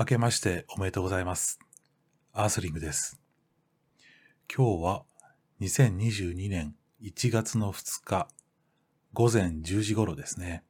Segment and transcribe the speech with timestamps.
[0.00, 1.58] 明けましておめでとうございます。
[2.32, 3.20] アースリングです。
[4.50, 5.04] 今日は
[5.60, 8.26] 2022年1月の2日
[9.12, 10.64] 午前10時頃ですね。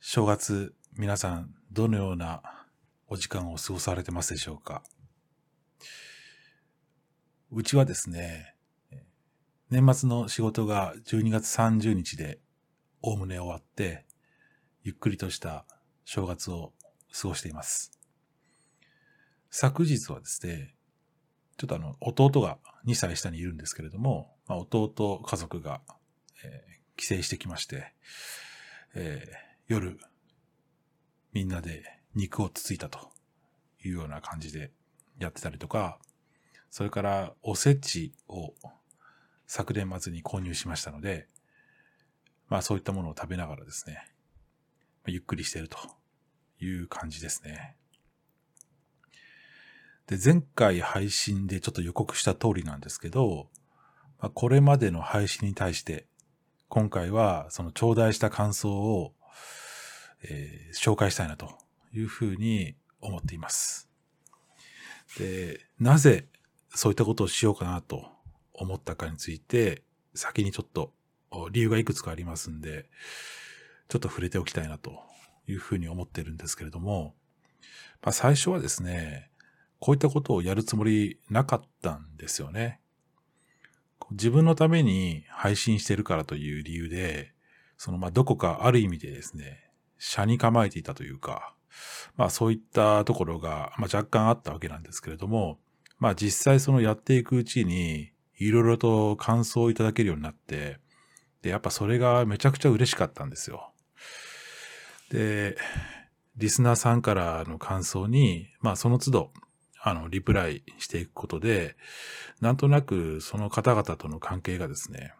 [0.00, 2.42] 正月皆さんどのような
[3.08, 4.82] お時間を過ごされてますでしょうか？
[7.50, 8.54] うちはですね、
[9.70, 12.38] 年末の仕事が12月30日で
[13.00, 14.04] おおむね終わって、
[14.82, 15.64] ゆっくりとした
[16.04, 16.74] 正月を
[17.20, 17.92] 過ごしています。
[19.50, 20.74] 昨日はですね、
[21.56, 25.80] ちょっとあの、弟が2歳下にいるんですけれども、まあ、弟家族が、
[26.44, 27.92] えー帰省してきまして、
[28.94, 29.34] えー
[29.66, 29.98] 夜、
[31.32, 31.82] みんなで
[32.14, 33.10] 肉をつついたと
[33.84, 34.70] いうような感じで
[35.18, 35.98] やってたりとか、
[36.70, 38.54] それからおせちを
[39.46, 41.26] 昨年末に購入しましたので、
[42.48, 44.06] まあそういったものを食べながらですね、
[45.04, 45.78] まゆっくりしていると
[46.64, 47.76] いう感じですね。
[50.06, 53.48] で、前回配信でちょっと予告した通りなんですけど、
[54.20, 56.06] まあ、これまでの配信に対して、
[56.68, 59.14] 今回はその頂戴した感想を、
[60.22, 61.56] えー紹介したいなと
[61.92, 63.88] いうふうに思っています。
[65.18, 66.26] で、なぜ
[66.74, 68.08] そういったことをしようかなと
[68.52, 69.82] 思ったかについて、
[70.14, 70.92] 先にちょっと
[71.52, 72.86] 理由がいくつかありますんで、
[73.88, 75.00] ちょっと触れておきたいなと
[75.46, 77.14] いうふうに思ってるんですけれども、
[78.02, 79.30] まあ、最初はですね、
[79.78, 82.80] こういったことをやるつもりなかったんですよね。
[84.10, 87.32] 自分のために配信してるからという理由で、
[87.76, 91.54] そのまあどこかある意味でですね、車に構えていたというか、
[92.16, 95.58] まあそういったところが、まあ、若干あったわけなんですけれども、
[95.98, 100.78] まあ実際そのやっていくうちに、いろいろと感想をいただけるようになって、
[101.42, 103.73] で、やっぱそれがめちゃくちゃ嬉しかったんですよ。
[105.14, 105.56] で、
[106.36, 109.30] リスナーさんからの感想に、まあその都度、
[109.80, 111.76] あの、リプライしていくことで、
[112.40, 115.14] なんとなくその方々との関係がですね、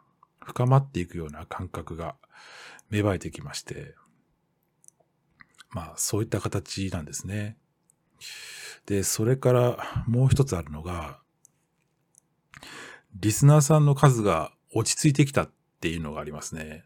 [0.45, 2.17] 深まっていくような感覚が
[2.91, 3.95] 芽生えてきまして、
[5.71, 7.57] まあそういった形なんですね。
[8.87, 11.21] で、それからもう一つあるのが、
[13.15, 16.85] リスナーさんの数が落ち着いてきたっていうのがありますね。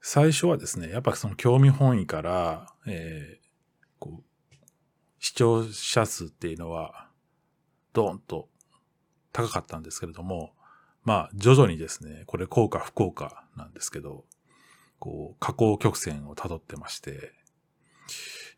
[0.00, 3.48] 最初はですね、やっぱその興味本位から、えー
[3.98, 4.54] こう、
[5.18, 7.08] 視聴者数っていうのは、
[7.92, 8.48] ドーンと
[9.32, 10.52] 高かったんですけれども、
[11.04, 14.24] まあ、徐々にですね、これ効果不効果なんですけど、
[14.98, 17.32] こう、下降曲線を辿ってまして、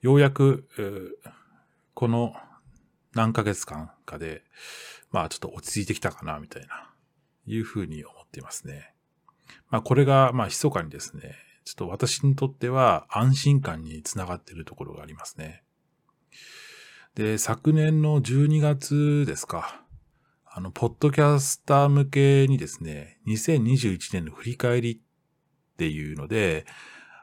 [0.01, 1.41] ようやく、えー
[1.93, 2.33] この
[3.13, 4.43] 何ヶ月間かで、
[5.11, 6.91] まあちょっと落ち着いてきたかな、みたいな、
[7.45, 8.95] いうふうに思っていますね。
[9.71, 11.35] まあこれが、まあ密かにですね、
[11.65, 15.63] ちょっと私にとっては安心感につながっているところがありますね。
[17.15, 19.83] で、昨年の12月ですか。
[20.47, 26.67] あの、ポッドキャスター向けにですね、2021年の振り返りっていうので、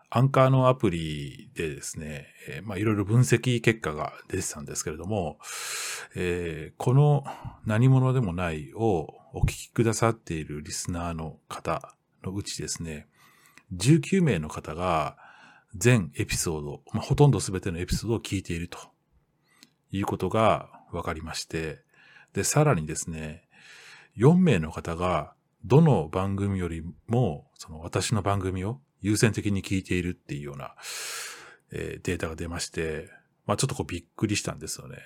[0.09, 5.39] アンカーのアプリでですね、えーまあいろいろ分析結果が出てたんですけれども、
[6.15, 7.25] えーこの
[7.65, 11.93] 何者でもないをお聞きくださっているリスナーの方
[12.27, 13.07] のうちですね、
[13.75, 15.17] 19名の方が
[15.75, 18.77] 全エピソード、まあ、ほとんど全てのエピソードを聞いていると
[19.91, 21.79] いうことが分かりまして、
[22.33, 23.47] で、さらにですね、
[24.17, 25.33] 4名の方が
[25.65, 30.75] どの番組よりも、その私の番組を優先的に聞いているっていうような、
[31.71, 33.09] えーデータが出まして、
[33.45, 34.97] まあちょっとこうびっくりしたんですよね。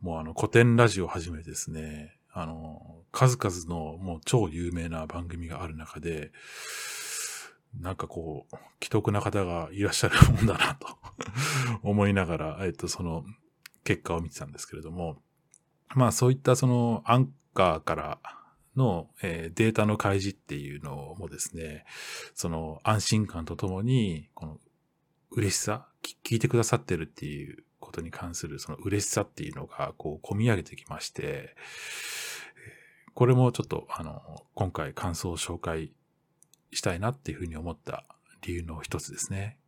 [0.00, 6.32] もうあの古典ラジオをはじめですね、あの、数々のもう超有名な番組がある中で、
[7.80, 10.88] なんかこう、既得な方がいらっしゃるもんだなと
[11.82, 13.24] 思いながら、えっと、その
[13.84, 15.22] 結果を見てたんですけれども、
[15.94, 18.18] まあそういったそのアンカーから
[18.76, 21.84] の、えーデータの開示っていうのもですね、
[22.34, 24.60] その安心感とともに、この
[25.30, 25.88] 嬉しさ、
[26.24, 31.54] 聞いてくださってるっていうことに関するその嬉しさっていうのがこう込み上げてきまして、
[33.14, 35.92] これもちょっとあの、今回感想を紹介
[36.72, 38.04] したいなっていうふうに思った
[38.40, 39.58] 理由の一つですね。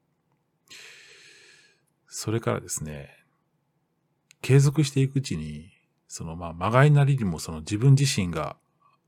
[2.06, 3.10] それからですね、
[4.40, 5.72] 継続していくうちに、
[6.06, 8.56] そのまあ、まがいなりにもその自分自身が、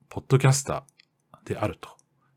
[0.09, 1.91] ポッドキャスターであると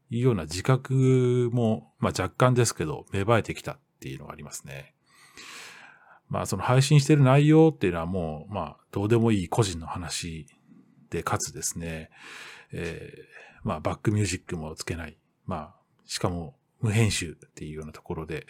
[0.09, 4.93] いうような自覚も、まあ若干ですけど、芽生えてきたっていうのがありますね。
[6.29, 10.47] まあその配信してる内容っていうのはもう、まあどうでもいい個人の話
[11.09, 12.09] で、かつですね、
[12.71, 15.17] えーまあバックミュージックもつけない。
[15.45, 18.45] まあ、しかも無編集っていうようなところで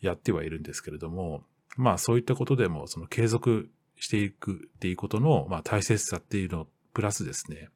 [0.00, 1.44] やってはいるんですけれども、
[1.76, 7.68] まあそういったことでも、その継続していくっていうことの、まあ大切さっていうのプラスですね、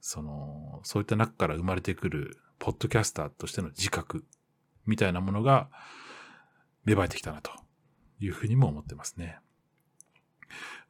[0.00, 4.24] その、そういった中から生まれてくる、ポッドキャスターとしての自覚
[4.86, 5.68] みたいなものが
[6.84, 7.50] 芽生えてきたなと
[8.20, 9.38] いうふうにも思ってますね。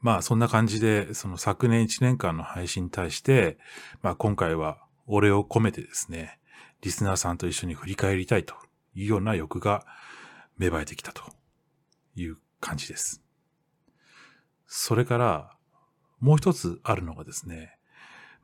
[0.01, 3.59] まあそんな感じで、その昨年1年間の配信に対して、
[4.03, 6.39] まあ今回はお礼を込めてですね、
[6.83, 8.55] リスナーさんと一緒に振り返りたいと
[8.95, 9.85] いうような欲が
[10.57, 11.23] 芽生えてきたと
[12.17, 13.23] いう感じです。
[14.67, 15.57] それから、
[16.21, 17.77] もう一つあるのがですね、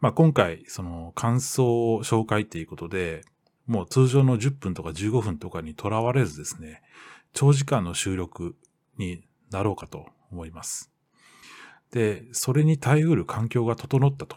[0.01, 3.23] まあ今回、その感想を紹介っていうことで、
[3.67, 6.83] もう通常の10分とか15分とかにとらわれずですね、
[7.33, 8.57] 長時間の収録
[8.99, 10.93] になろうかと思います。
[11.91, 14.37] で、それに耐えうる環境が整ったと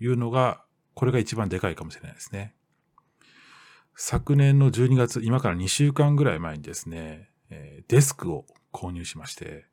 [0.00, 0.64] いうのが、
[0.94, 2.54] これが一番でかいかもしれないですね。
[3.94, 7.30] 昨年の12月、今から2週間ぐらい前にですね、
[7.88, 9.66] デスクを購入しまして、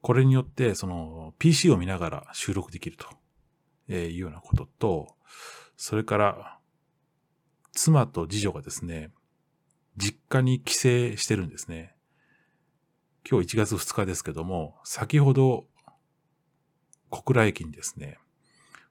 [0.00, 5.16] これによって、その PC を見ながら収録できるというようなことと、
[5.76, 6.58] それから、
[7.72, 9.12] 妻と次女がですね、
[9.96, 10.80] 実家に帰省
[11.16, 11.93] してるんですね。
[13.28, 15.64] 今日1月2日ですけども、先ほど
[17.08, 18.18] 小倉駅にですね、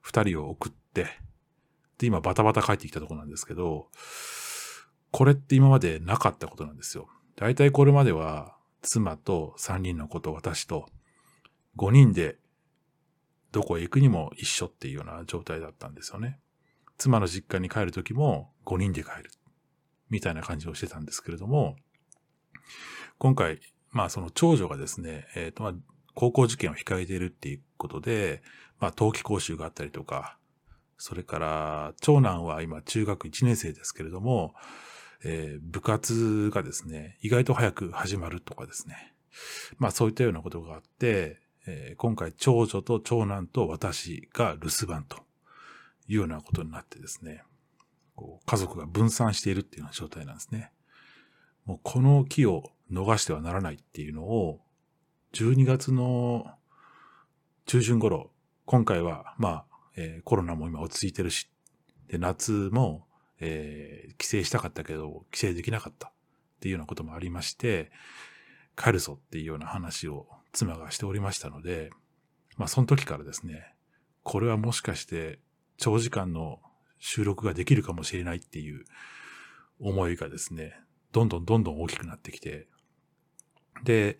[0.00, 1.06] 二人を送って、
[1.98, 3.88] で、今バタバタ帰ってきたところなんですけど、
[5.12, 7.08] これって今までなかったことなんですよ。
[7.36, 10.86] 大体これまでは、妻と三人の子と私と、
[11.76, 12.36] 五人で
[13.52, 16.40] どこへ行くにも一緒っていうような状態だったんですよね。
[16.98, 19.30] 妻の実家に帰るときも五人で帰る。
[20.10, 21.76] みたいな感じをしてたんですけれども、
[23.18, 23.60] 今回、
[23.94, 25.74] まあその長女がですね、えっ、ー、とまあ
[26.14, 28.42] 高校受験を控えているっていうことで、
[28.78, 30.38] まあ、冬季講習があったりとか、
[30.96, 34.54] それから、長男は今中学1年生ですけれども、
[35.24, 39.14] えー、部活がですね、意外と早く始まるとかですね。
[39.78, 45.16] まあそういったようなことがあって、えー、今回長女と長男と私が留守番と
[46.06, 47.42] いうようなことになってですね、
[48.14, 50.70] こう家族が分散しているっていうような状態なんですね。
[51.64, 54.60] もうこの木を逃してはならないっていうのを
[55.34, 56.46] 12月の
[57.66, 58.30] 中旬頃、
[58.66, 59.64] 今回は、まあ、
[59.96, 61.50] えー、コロナも今落ち着いてるし、
[62.08, 63.06] で、夏も、
[63.40, 66.12] えー、帰省したかったけど、帰省できなかったっ
[66.60, 67.90] ていうようなこともありまして、
[68.76, 71.90] 帰るぞっていうような話を妻がしておりましたので、
[72.56, 73.74] まあ、その時からですね、
[74.22, 75.40] これはもしかして
[75.76, 76.60] 長時間の
[76.98, 78.84] 収録ができるかもしれないっていう
[79.80, 80.78] 思いがですね、
[81.12, 82.68] どんどんどんどん大きくなってきて、
[83.82, 84.18] で、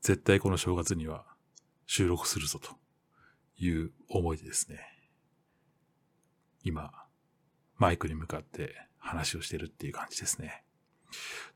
[0.00, 1.24] 絶対この正月には
[1.86, 2.70] 収録するぞと
[3.56, 4.80] いう思いでですね、
[6.62, 6.90] 今、
[7.76, 10.64] マイクに向かって話をしてるっていう感じですね。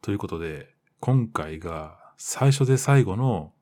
[0.02, 3.52] ということで、今回が最初で最後の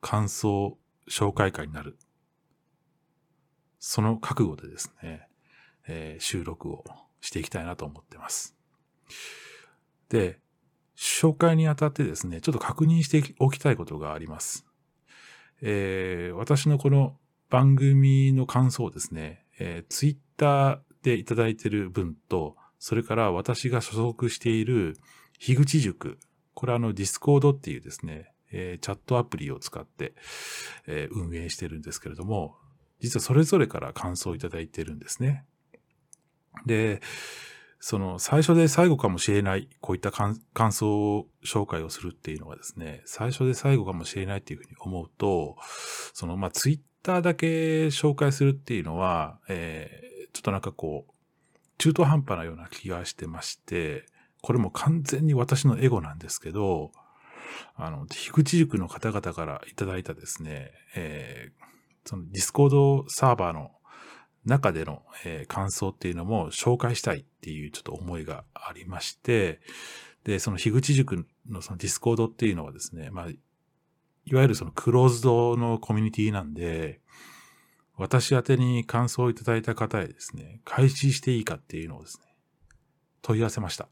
[0.00, 0.78] 感想
[1.08, 1.98] 紹介会になる。
[3.78, 5.28] その覚悟でですね、
[5.86, 6.84] えー、収録を
[7.20, 8.56] していきたいなと思ってます。
[10.08, 10.40] で、
[10.96, 14.66] 紹介にあたってですね、ちょっと確認しておきたいことがあります。
[15.60, 17.16] えー、私のこの
[17.50, 24.96] 番組の感想をですね、えー、ツイッターでいただいている分と、それから私が所属している
[25.38, 26.18] 樋口塾、
[26.54, 30.14] これはあのディスコードっていうですね、えー、チャットアプリを使って、
[30.86, 32.56] えー、運営してるんですけれども、
[33.00, 35.44] 実はそれぞれから感想をいただいてるんですね。
[36.66, 37.00] で、
[37.86, 40.38] その最初で最後かもしれない、こういった感
[40.72, 45.58] 想紹介をするっていうのがですね、最初で最後かもしれないっていうふうに思うと、
[46.14, 51.12] そのまあツイッターだけ紹介するっていうのは、えー、ちょっとなんかこう、
[51.76, 54.06] 中途半端なような気がしてまして、
[54.40, 56.90] これも完全に私のエゴなんですけど、
[57.76, 63.72] あの、樋口塾の方々からいただいたですね、えー、そのディスコードサーバーの
[64.44, 69.60] 中での、えー、感想っていうのも紹介したいっていうちょっと思いがありまして、
[70.24, 77.00] で、その樋口塾のそのディスコードっていうのはですね、まあ、いわゆるそのクローズドのコミュニティなんで、
[77.96, 82.34] 私宛てに感想をいただいた方へですね、開始していいかっていうのをですね、
[83.22, 83.88] 問い合わせました。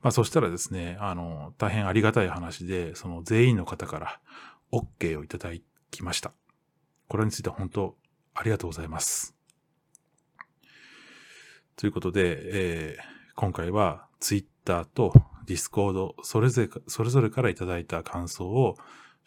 [0.00, 4.20] まあそしたらですね、あの、大変ありがたい話で、その全員の方から
[4.72, 5.50] OK をいただ
[5.90, 6.32] きました。
[7.08, 7.96] これについて本当
[8.34, 9.34] ありがとうございます。
[11.76, 13.02] ということで、えー、
[13.34, 15.12] 今回は Twitter と
[15.46, 18.76] Discord それぞれそれぞれからいただいた感想を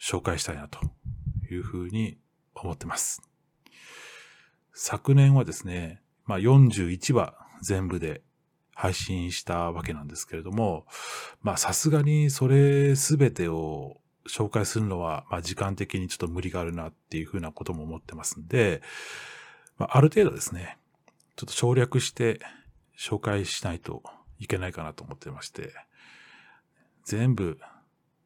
[0.00, 0.80] 紹介したいなと
[1.50, 2.18] いうふうに
[2.54, 3.22] 思ってます。
[4.72, 8.22] 昨年はですね、まあ41話全部で
[8.74, 10.86] 配信したわけなんですけれども、
[11.42, 18.82] まあさすがにそれすべてを紹介するのは、まあ時間的にちょっと無理があるなっていうふうなことも思ってますんで、
[19.78, 20.78] まあある程度ですね、
[21.36, 22.40] ちょっと省略して
[22.98, 24.02] 紹介しないと
[24.38, 25.72] いけないかなと思ってまして、
[27.04, 27.58] 全部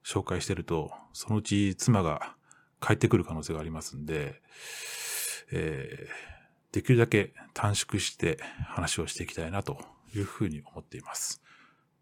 [0.04, 2.35] 紹介してると、そのうち妻が
[2.80, 4.40] 帰ってくる可能性がありますんで、
[5.52, 8.38] えー、できるだけ短縮して
[8.69, 9.78] 話をしていきたいなと
[10.14, 11.42] いうふうに思っています。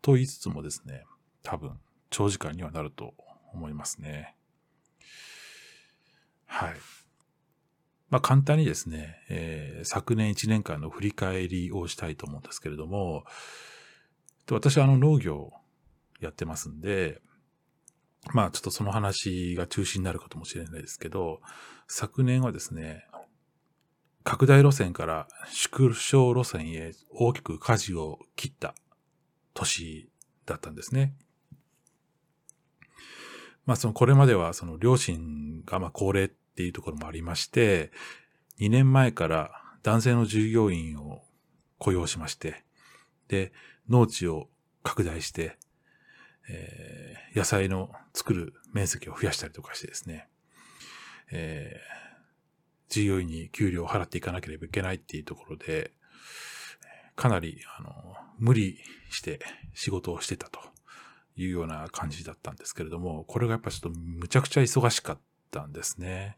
[0.03, 1.05] と言いつつもですね、
[1.43, 1.79] 多分
[2.11, 3.15] 長時間にはなると
[3.53, 4.35] 思いますね。
[6.47, 6.75] はい。
[8.11, 13.25] まあ簡単にですね、えー、昨年1年間の振り返りをしたいと思うんですけれども、
[14.51, 15.53] 私はあの農業
[16.21, 17.21] やってますんで、
[18.33, 21.41] まあちょっとその話が中心になるかもしれないですけど、
[21.87, 23.07] 昨年はですね、
[24.25, 28.75] 拡大路線から縮小路線へ大きく舵を切った
[29.55, 30.11] 年
[30.45, 31.15] だったんですね。
[33.69, 37.93] まあそのこれまではその両親がまあ高齢っていうところもありまして、
[38.59, 39.51] 2年前から
[39.83, 41.21] 男性の従業員を
[41.77, 42.65] 雇用しまして、
[43.29, 43.53] で、
[43.91, 44.49] 農地を
[44.83, 45.59] 拡大して、
[46.49, 50.31] えー、野菜の作る面積を増やしたりとかしてですね、
[51.31, 55.93] えー、従業員に給料を払っていかなければいけないっていうところで、
[57.17, 58.79] かなり、あの、無理
[59.11, 59.41] して
[59.75, 60.59] 仕事をしてたと。
[61.39, 65.19] いうような感じだったんですけれども、これがやっぱちょっとむちゃくちゃ忙しかっ
[65.51, 66.37] たんですね。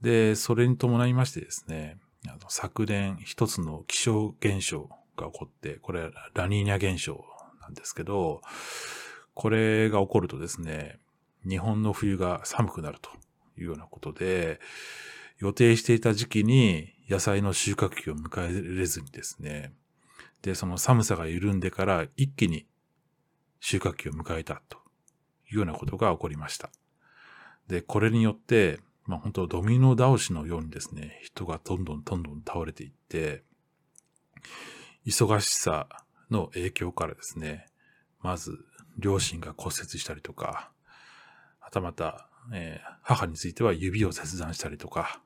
[0.00, 7.24] で、それに伴いましてですね、あの昨年一つの気象現象が起こって、これラニーニャ現象
[7.60, 8.42] なんですけど、
[9.34, 10.98] これが起こるとですね、
[11.48, 13.10] 日本の冬が寒くなると
[13.58, 14.60] いうようなことで、
[15.38, 19.72] 予定していた時期に野菜の収穫期を迎えれずにですね、
[20.42, 22.66] で、その寒さが緩んでから一気に
[23.60, 24.78] 収穫期を迎えたと
[25.50, 26.70] いうようなことが起こりました。
[27.68, 33.42] で、これによって、まあ本当ドミノ倒しのようにですね、人がどんどんどんどん倒れていって、
[35.06, 35.88] 忙しさ
[36.30, 37.66] の影響からですね、
[38.20, 38.58] まず
[38.98, 40.70] 両親が骨折したりとか、
[41.60, 45.20] はたまた、えー、母については指を切断したりとか、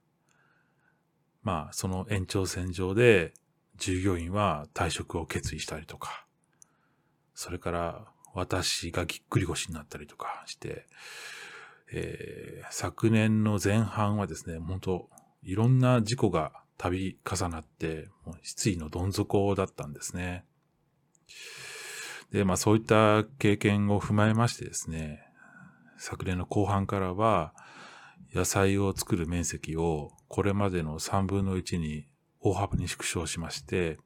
[1.43, 3.33] まあその延長線上で
[3.77, 6.27] 従業員は退職を決意したりとか、
[7.35, 10.87] それから私がぎっくり腰になったりとかして、
[11.93, 15.09] えー、昨年の前半はですね、本当
[15.43, 20.45] いろんな事故が度重なって、もう失意のどん底だったんですね。
[22.33, 25.21] で、まあそういった経験を踏まえましてですね、
[25.99, 27.53] 昨年の後半からは、
[28.33, 32.07] 野菜を作る面積をこれまでの3分の1に
[32.41, 33.99] 大幅に縮小しまして、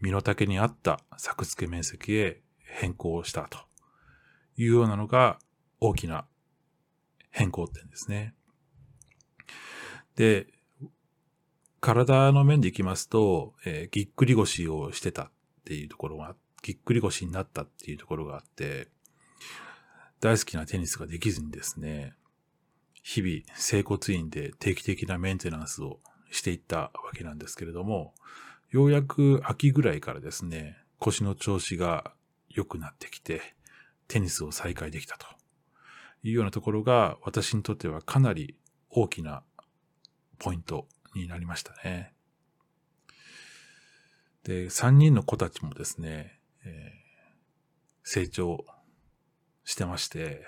[0.00, 2.40] 身の丈に合った作付け面積へ
[2.72, 3.58] 変更したと
[4.56, 5.38] いうようなのが
[5.80, 6.26] 大きな
[7.30, 8.34] 変更点ですね。
[10.16, 10.46] で、
[11.80, 15.30] 体の面でいきますと、えー、ぎっくり腰をしてたっ
[15.64, 18.88] ていうところが、ぎっくり腰になったっていうところがあって、
[20.20, 22.14] 大好きなテニスができずにですね、
[23.02, 26.00] 日々、整骨院で定期的なメンテナンスを
[26.30, 28.14] していったわけなんですけれども、
[28.70, 32.12] ようやく秋ぐらいからですね、腰の調子が
[32.50, 33.40] 良くなってきて、
[34.08, 35.26] テニスを再開できたと
[36.22, 38.56] いうようなところが私にとってはかなり
[38.90, 39.42] 大きな
[40.38, 42.12] ポイントになりましたね。
[44.42, 48.64] で、3人の子たちもですね、えー、成長
[49.64, 50.42] してまして、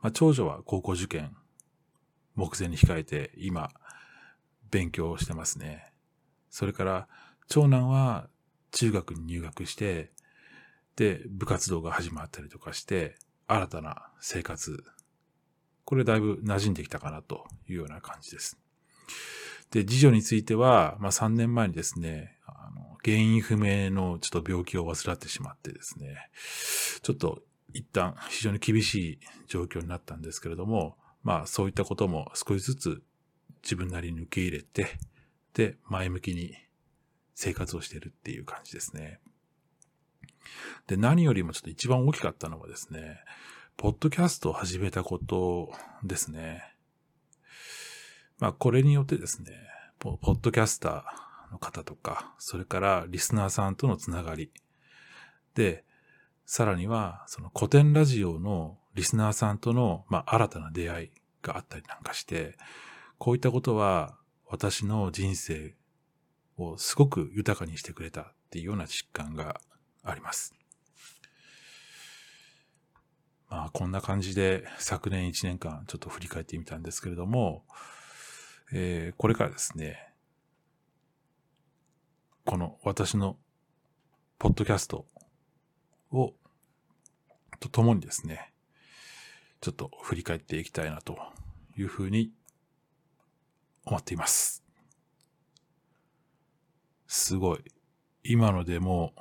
[0.00, 1.36] まあ、長女は高校受験
[2.34, 3.70] 目前に控えて今
[4.70, 5.92] 勉強してますね。
[6.50, 7.08] それから
[7.48, 8.28] 長男は
[8.72, 10.10] 中学に入学して、
[10.96, 14.82] で、部活動が始まったりとかして、新たな生活。
[15.84, 18.58] これだいぶ馴染んできたかなというような感じです。
[19.70, 26.16] で、次女については、まあ3年前にですね、あの原因不明のちょっと病気を患ってしまってですね、
[27.02, 33.02] ちょっと一旦非常に厳しい状況になったんですけれども、まあそういったことも少しずつ
[33.62, 34.98] 自分なりに受け入れて、
[35.54, 36.54] で、前向きに
[37.34, 39.20] 生活をしているっていう感じですね。
[40.86, 43.18] で、何よりもちょっと一番大きかったのはですね、
[43.76, 45.72] ポッドキャストを始めたこと
[46.02, 46.62] ですね。
[48.38, 49.52] まあこれによってですね、
[49.98, 54.50] ポッドキャスターの方とか、それからリスナーさんとのつながり。
[55.54, 55.84] で、
[56.44, 61.10] さらには、その古典ラジオのリスナーさんとの、まあ、新たな出会い
[61.42, 62.56] があったりなんかして、
[63.18, 64.16] こういったことは
[64.48, 65.74] 私の人生
[66.56, 69.60] をすごく豊かにしてくれたっていうような実感が
[70.06, 70.54] あります。
[73.48, 77.64] まあ、こんな感じで昨年1年間ちょっと振り返ってみたんですけれども、
[78.72, 79.98] えー、これからですね、
[82.44, 83.36] この私の
[84.38, 85.06] ポッドキャスト
[86.12, 86.34] を、
[87.60, 88.52] とともにですね、
[89.60, 91.18] ちょっと振り返っていきたいなと
[91.76, 92.32] いうふうに
[93.84, 94.64] 思っています。
[97.06, 97.64] すごい。
[98.24, 99.20] 今のでもう、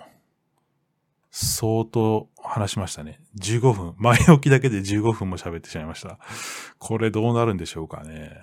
[1.38, 3.20] 相当話しましたね。
[3.38, 3.96] 15分。
[4.00, 6.18] 前置きだけで15分も喋ってしまいました。
[6.80, 8.42] これどうなるんでしょうかね。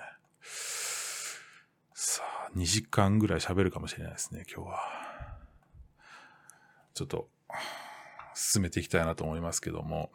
[1.95, 4.81] さあ、2時間ぐらい喋るかもしれないですね、今日は。
[6.93, 7.31] ちょっと、
[8.35, 10.13] 進めていきたいなと思いますけども。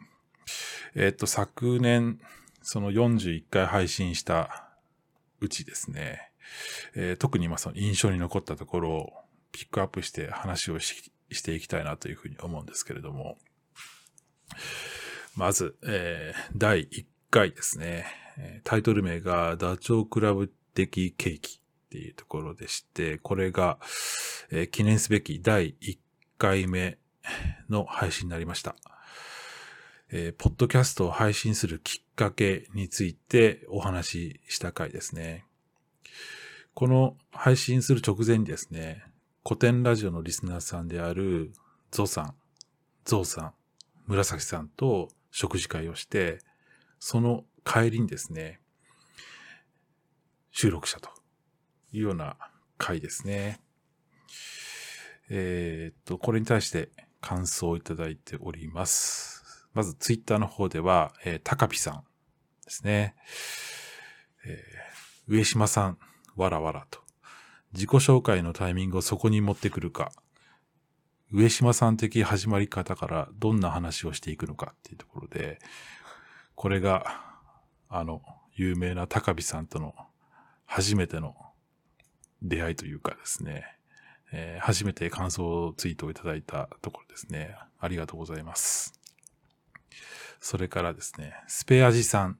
[0.94, 2.20] えっ、と、昨年、
[2.62, 4.70] その41回配信した
[5.40, 6.30] うちですね、
[6.94, 9.12] えー、特に今その印象に残ったところを
[9.50, 13.38] ピックアップして話をししていきたいなというふうに思うんですけれども、
[15.36, 18.06] まず、えー、第1回ですね、
[18.64, 23.78] タイトル名がダチョウ倶楽部的ケーキっていうところでして、これが、
[24.50, 25.98] えー、記念すべき第1
[26.38, 26.98] 回目
[27.68, 28.76] の配信になりました。
[30.10, 35.44] えー、ポッドキャストを配信するきっかけについてお話しした回ですね。
[36.74, 39.04] この配信する直前にですね、
[39.44, 41.52] 古典ラジオのリスナーさんである
[41.90, 42.34] ゾウさん、
[43.04, 43.52] ゾウさん、
[44.06, 46.38] 紫さんと食事会をして、
[46.98, 48.60] その帰りにですね、
[50.50, 51.10] 収録したと
[51.92, 52.36] いうような
[52.76, 53.60] 回ですね。
[55.30, 56.90] えー、っと、これに対して
[57.20, 59.68] 感想をいただいております。
[59.74, 62.04] まずツイッターの方では、えー、高ピさん
[62.64, 63.14] ですね。
[64.46, 65.98] えー、上島さん、
[66.36, 67.07] わらわらと。
[67.72, 70.12] 自己紹介のタイミングをそこに持ってくるか。
[71.30, 75.58] 上島さん的始まり方からどんな話をしていくのかっていうところで、
[76.54, 77.22] これが、
[77.88, 78.22] あの、
[78.54, 79.94] 有名な高ピさんとの
[80.64, 81.36] 初めての
[82.42, 83.64] 出会いというかですね、
[84.32, 87.56] えー、初めて感想ツイートをいただいたところですね。
[87.78, 88.98] ありがとうございます。
[90.40, 92.38] それからですね、スペアジさん。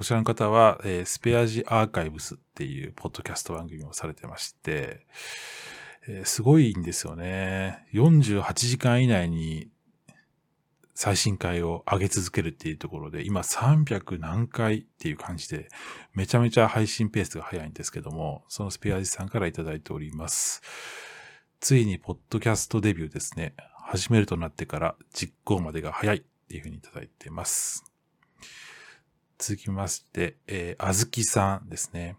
[0.00, 5.04] こちらの方は、えー、スペアジアーカイブスっていうポッドキャスト番組をされてまして、
[6.08, 7.86] えー、すごいんですよね。
[7.92, 9.68] 48時間以内に
[10.94, 15.68] 最新回を上げ続けるっていうところで、今300何回っていう感じで、
[16.14, 20.62] めちゃめちゃ配信ペースが早いんですけども、そのスペアジさんからいただいております。
[21.60, 23.52] ついにポッドキャストデビューですね。
[23.84, 26.16] 始めるとなってから実行までが早い。
[26.16, 27.89] っていうふうにいただいてます。
[29.40, 32.16] 続きまして、えー、あずきさんですね。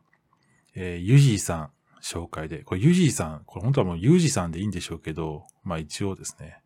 [0.76, 6.64] えー、ゆじいさん紹介で、これゆじいさん、これ本当はもうゆじさんでいいんでしょうけど、まあ一応ですね、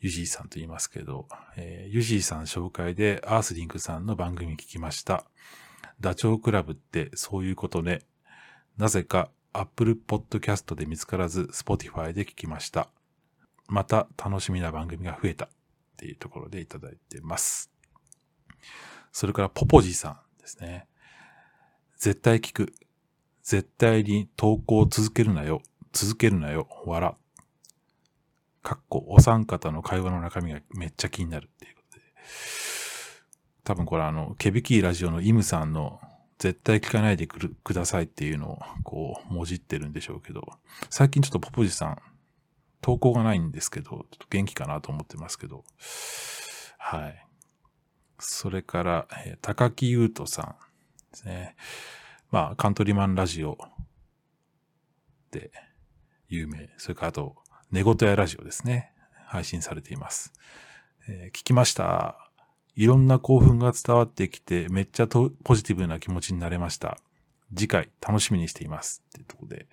[0.00, 5.24] ゆじいさんと言いますけど、えー、ゆじいさん紹介でアースリンクさんの番組聞きました。
[6.00, 8.00] ダチョウ倶楽部ってそういうことね。
[8.78, 12.88] なぜか Apple Podcast で見つからず Spotify で聞きました。
[13.68, 15.50] また楽しみな番組が増えた。
[15.96, 17.70] っていうところでいただいてます。
[19.16, 20.86] それからポポジさんですね。
[21.96, 22.74] 絶対聞く。
[23.42, 25.62] 絶対に投稿を続けるなよ。
[25.94, 26.68] 続けるなよ。
[26.84, 27.14] 笑。
[28.62, 32.04] かっこ、お三方の会話の中身がめっちゃ気になるっていうことで。
[33.64, 35.98] 多分これあの、ケビキーラジオのイムさんの
[36.38, 40.46] 絶対聞かないでくださいっていうのをこう、もじってるんでしょうけど、
[40.90, 42.02] 最近ちょっとポポジさん
[42.82, 45.64] 投稿がないんですけど、ちょっと元気かなと思ってますけど。
[46.76, 47.25] はい。
[48.18, 50.46] それから、えー、高木優斗さん
[51.12, 51.56] ですね。
[52.30, 53.58] まあ、カントリーマンラジオ
[55.30, 55.50] で
[56.28, 56.70] 有名。
[56.76, 57.36] それからあと、
[57.70, 58.92] 寝言屋ラジオですね。
[59.26, 60.32] 配信されています。
[61.08, 62.30] えー、聞きました。
[62.74, 66.98] いろんな興奮が伝わってきて、めっちゃポジティブな気持ちになれました。
[67.54, 69.66] 次回楽しみにしていますっていうとこで、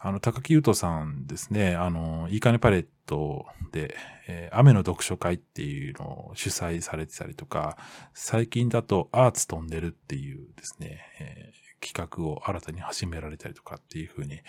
[0.00, 3.96] あの、高木優斗さんですね、あの、いいかねパレットで、
[4.28, 7.76] えー、雨の読書会っていうのを主催されてたりとか、
[8.14, 14.40] 最近だとアーツ飛んでるっていうですね、えー、企画を新たに始められたりとかっていうふうに、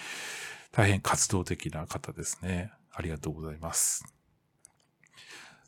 [0.72, 2.72] 大変活動的な方ですね。
[2.94, 4.21] ありがとうございます。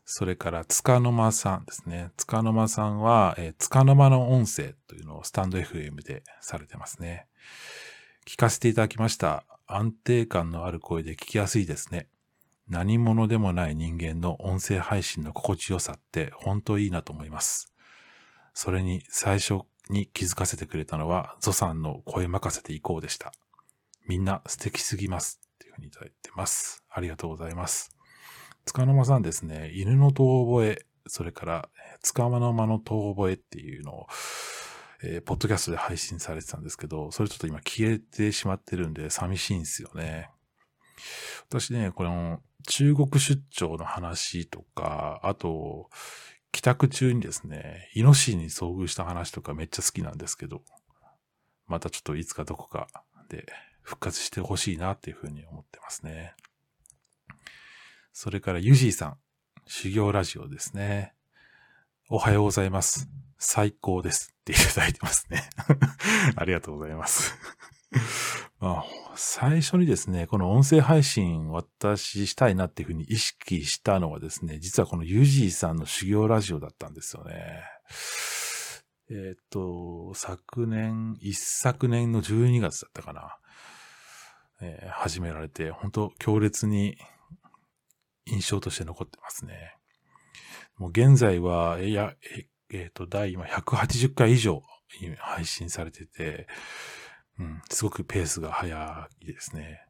[0.04, 2.10] それから、つかの間さんですね。
[2.16, 7.26] つかの間さんは、えー、つかの間の音声というのをスタンド FM でされてますね。
[8.26, 9.44] 聞かせていただきました。
[9.66, 12.08] 安定感のある声で聞きやすいですね。
[12.68, 17.72] 何者でもない人間の音声配信の心地よさって本当いいなと思います。
[18.52, 23.32] それに最初に気づかせてくれたのは、ゾさんの声任せていこうでした。
[24.06, 25.40] みんな素敵すぎます。
[25.54, 26.82] っていうふうにいただいてます。
[26.90, 27.93] ありがとうございます。
[28.64, 31.68] つかの間さんですね、犬の遠吠え、それから、
[32.02, 34.06] つかまの間の遠吠えっていうのを、
[35.02, 40.30] えー、ポッドキャストで配信されてたんですけど、それちょっと今消えてしまってるんで寂しいんですよね。
[41.48, 45.90] 私ね、この中国出張の話とか、あと、
[46.52, 50.62] 帰宅中にですね、イノシシに遭遇した話とかめっちゃ好きなんですけど、
[51.66, 52.86] またちょっといつかどこか
[53.28, 53.46] で
[53.82, 56.34] 復活してほしいなっていうふうに思ってますね。
[58.16, 59.16] それからユジーさん、
[59.66, 61.14] 修行ラジオですね。
[62.08, 63.08] おはようございます。
[63.38, 65.42] 最高ですっていただいてますね。
[66.36, 67.34] ありがとうございます。
[68.60, 68.84] まあ、
[69.16, 77.64] 最初にですね、この音声配信私したいなっていうふうに意識したのはですね、実はこのユージーさんの修行ラジオだったんですよね。
[79.10, 83.38] えっ、と、昨年、一昨年の12月だったかな。
[84.60, 86.96] えー、始められて、本当強烈に
[88.26, 89.76] 印象として残ってますね。
[90.76, 94.62] もう現在は、いや、ええっ、ー、と、第今180回以上
[95.18, 96.46] 配信されてて、
[97.38, 99.80] うん、すごくペースが速いですね。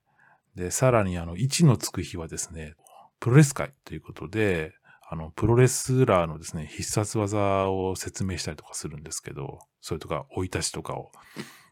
[0.55, 2.75] で、さらにあの、位置のつく日はですね、
[3.20, 4.73] プロレス会ということで、
[5.09, 11.11] あの、プロレスラーのですね、必殺技を説明したりとかするんですけど、それとか、追い出しとかを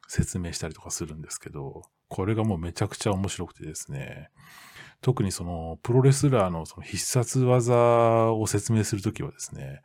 [0.08, 4.28] 説明したりとかするんですけど、これがもうめちゃくちゃ面白くてですね、
[5.02, 9.82] 特にその、プロレスラーのその必殺技を説明するときはですね、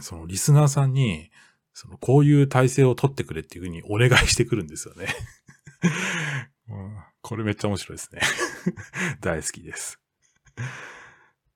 [0.00, 1.30] そのリスナーさんに、
[1.72, 5.08] その、こういう体制を取ってくれっていうふうにお願いしてくるんですよね
[6.68, 6.96] うん。
[7.22, 8.20] これめっちゃ面白いですね
[9.20, 9.98] 大好きです。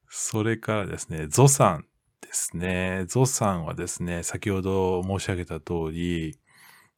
[0.08, 1.86] それからですね、ゾさん
[2.22, 3.04] ですね。
[3.06, 6.40] ゾさんはですね、先ほど申し上げた通り、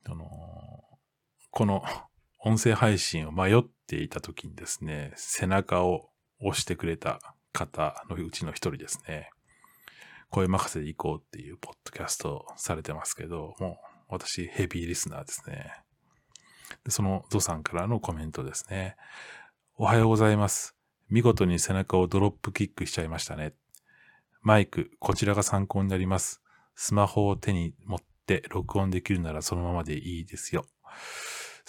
[0.04, 0.84] あの、
[1.50, 1.82] この
[2.38, 7.18] 音声配信を迷ってていた時にですね、背中を押してくれた
[7.52, 9.30] 方のうちの一人ですね。
[10.30, 15.72] 声任せで行こうっていうポッドキャストされてますけど、もう私ヘビーリスナーですね。
[16.84, 18.94] でそのゾさんからのコメントですね。
[19.74, 20.76] おはようございます。
[21.08, 23.54] 見事に背中をドロップキックしちゃいましたね。
[24.40, 26.40] マイク、こちらが参考になります。
[26.76, 30.64] スマホを手に持って録音できるならそのままでいいですよ。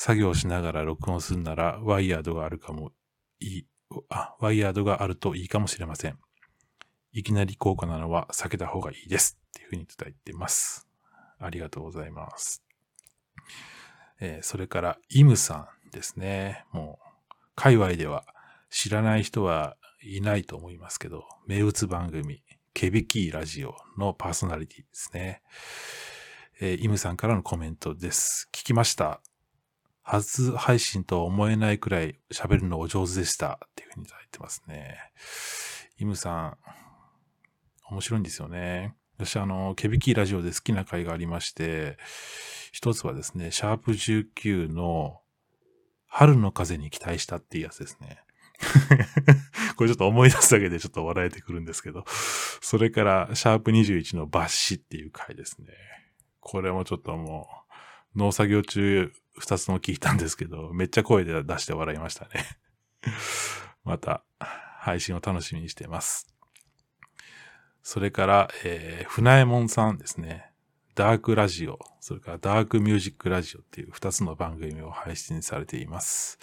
[0.04, 2.92] 作業しながら録音するならワイヤードがあるかも
[3.40, 3.66] いい、
[4.10, 6.18] あ、ワイヤードがあるといいかもしれません。
[7.12, 9.38] いきなり高価なのは避けた方がいいです。
[9.50, 10.88] っていうふうにいただいてます。
[11.38, 12.64] ありがとうございます。
[14.20, 16.66] えー、それから、イムさんですね。
[16.72, 18.26] もう、界隈では
[18.72, 22.42] 知らない人はいないと思いますけど、名物番組、
[22.74, 25.44] ケビキーラジオのパーソナリティですね。
[26.60, 28.50] えー、イムさんからのコメントです。
[28.52, 29.22] 聞きました。
[30.04, 33.60] 初配信とは思えないくらい喋るのお上手でした。
[33.66, 34.98] っていうふうにいただいてますね。
[35.98, 36.58] イムさん、
[37.90, 38.96] 面白いんですよね。
[39.18, 41.98] 私、あの、ケビキーラジオで好きな回がありまして、
[42.72, 45.22] 一つはですね、シャープ19の
[46.08, 48.24] 春の風に期待したっていうやつですね。
[49.76, 55.68] これちょっと思い出すだけでちょっと笑えてくるんですけど、それから、シャープ21の抜歯っていう回ですね。
[56.40, 57.48] これもちょっとも
[58.16, 62.46] う、農作業中二つの聞いたんですけど、めっちゃ声で出して笑いましたね。
[63.84, 64.24] また、
[64.80, 66.28] 配信を楽しみにしています。
[67.84, 70.52] それから、えー、船江門さんですね。
[70.96, 76.38] ダークラジオ、それからダークミュージックラジオっていう二つの番組を配信されています。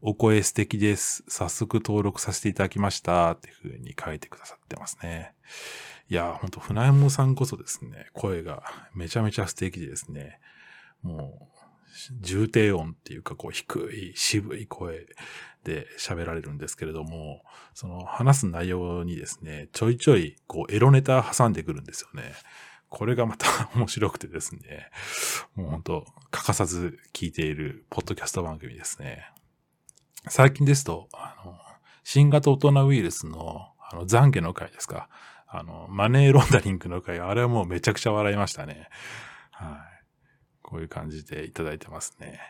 [0.00, 1.24] お声素敵です。
[1.26, 3.32] 早速登録させていただきました。
[3.32, 5.34] っていう風に書いてくださってますね。
[6.08, 8.62] いや、ほんと、船山さんこそですね、声が
[8.94, 10.38] めちゃめちゃ素敵でですね、
[11.02, 11.57] もう、
[12.20, 15.06] 重低音っていうか、こう、低い、渋い声
[15.64, 17.42] で喋られるんですけれども、
[17.74, 22.32] その話す内容にですね、ちょいちょい、こう、エロネタ挟んでくるんですよね。
[22.88, 24.90] これがまた面白くてですね、
[25.54, 29.30] もう本当欠かさず聞いているポッドキャスト番組ですね。
[30.28, 31.58] 最近ですと、あの、
[32.02, 35.08] 新型大人ウイルスの、あの、懺悔の回ですか。
[35.46, 38.88] あの、マネーロンダリングの回、あれはもうめちゃくちゃ笑いましたね。
[39.50, 39.87] はい。
[40.68, 42.40] こういう感じでいただいてますね。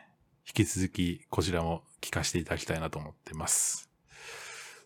[0.45, 3.89] 引き続きこちらも聞かせていただきたいなと思ってます。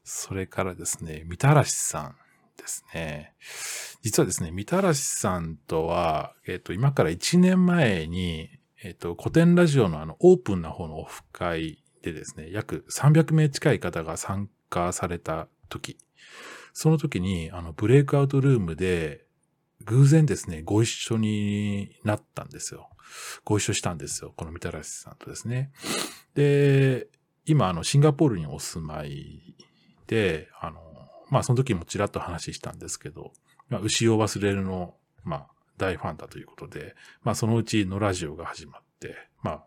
[0.04, 2.16] それからですね、みたらしさん
[2.58, 3.32] ですね。
[4.02, 8.50] 実はですね、みたらしさんとは、えっ、と、今から1年前に、
[8.82, 15.96] えっ、と、古典ラジオのあの、オープンな方のオフ会でですね、約300名近い方が参加された時、
[16.74, 19.24] その時に、あの、ブレイクアウトルームで、
[19.86, 22.90] 偶然ですね、ご一緒になったんですよ。
[23.44, 24.32] ご一緒したんですよ。
[24.36, 25.72] このみたらしさんとですね。
[26.34, 27.08] で、
[27.44, 29.56] 今、あの、シンガポールにお住まい
[30.06, 30.80] で、あの、
[31.30, 33.32] まあその時もちらっと話したんですけど、
[33.68, 34.94] まあ、牛を忘れるの、
[35.24, 35.46] まあ
[35.78, 39.64] 大ファンだということで、まあそのうちのラジオが始まって、まあ、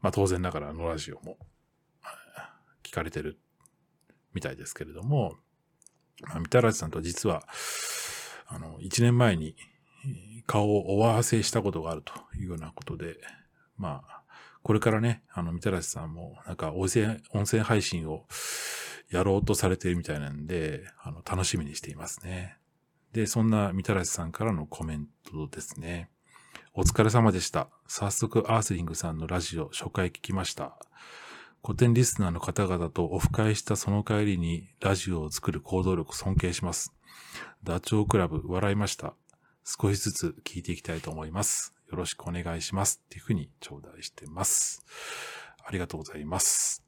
[0.00, 1.36] まあ当然ながらのラジオも
[2.82, 3.38] 聞かれてる
[4.32, 5.34] みたいですけれども、
[6.22, 7.42] まあ、みたらしさんと実は、
[8.46, 9.56] あの、一年前に
[10.46, 13.16] 顔をお合わせしたことがあるというようなことで、
[13.76, 14.22] まあ、
[14.62, 18.26] これからね、あの、みたらしさんも、なんか、音声、音声配信を
[19.10, 22.56] やろうとされているみたいなんで、あの、楽しみにしていますね。
[23.12, 26.10] で、そんなみたらしさんからのコメントですね。
[26.74, 27.68] お疲れ様でした。
[27.86, 30.76] 早速、アースリングさんのラジオ初回聞きました。
[31.64, 36.92] 古典リスナーの方々とオフ会したその帰りにラジオを作る行動力尊敬します。
[37.64, 39.14] ダチョウ倶楽部笑いました。
[39.68, 41.74] 少しずつ聞いていきたいと思います。
[41.90, 43.02] よろしくお願いします。
[43.04, 44.86] っていうふうに頂戴してます。
[45.66, 46.84] ありがとうございます。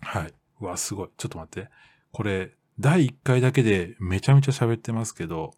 [0.00, 0.32] はい。
[0.62, 1.08] うわ、すごい。
[1.18, 1.68] ちょっと待って。
[2.12, 5.50] これ、第1回だけでめちゃめちゃ喋ってますけど、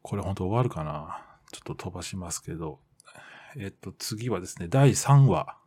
[0.00, 1.22] これ本当終わるかな？
[1.52, 2.80] ちょっと飛ばしますけど。
[3.58, 5.58] えっと、次はですね、第3話。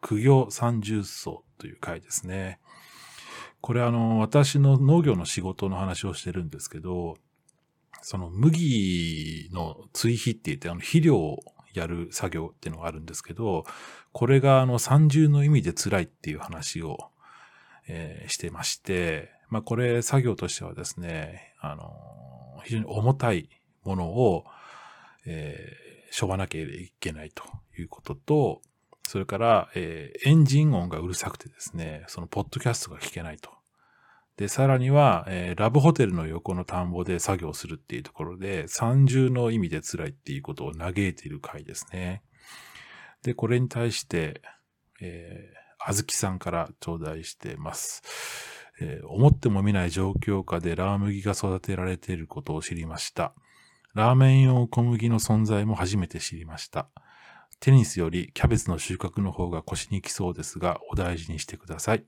[0.00, 2.60] 苦行三重奏という回ですね。
[3.60, 7.16] これあの、私の農業の仕事の話をしてるんですけど、
[8.02, 11.38] その麦の追肥って言ってあの肥料を
[11.74, 13.64] やる作業っていうのがあるんですけど、
[14.12, 17.10] これがあの三重の意味で辛いっていう話を、
[17.88, 21.92] えー、してまして、まあこれ作業としてはですね、あの、
[22.64, 23.48] 非常に重たい
[23.84, 24.44] ものを、
[25.26, 27.44] えー、しょばなきゃいけないと
[27.78, 28.62] いうことと、
[29.06, 33.55] それから、えー、エンジン音がうるさくてですね、そのポッドキャストが聞けないと。
[34.36, 42.22] で、さらには、えー、ラブホテルの横の田んぼで作業するっていうところで、三重の意味で辛いっていうことを嘆いている回ですね。
[43.22, 44.42] で、これに対して、
[45.00, 48.02] えー、あずきさんから頂戴してます。
[48.78, 53.34] えー、思っても見ない状況下でラー麦が育てられていることを知りました。
[53.94, 56.88] ラーメン用小麦の存在も初めて知りました。
[57.60, 62.04] テニスよりキャベツの収穫の方が腰に来そうですが、お大事にしてください。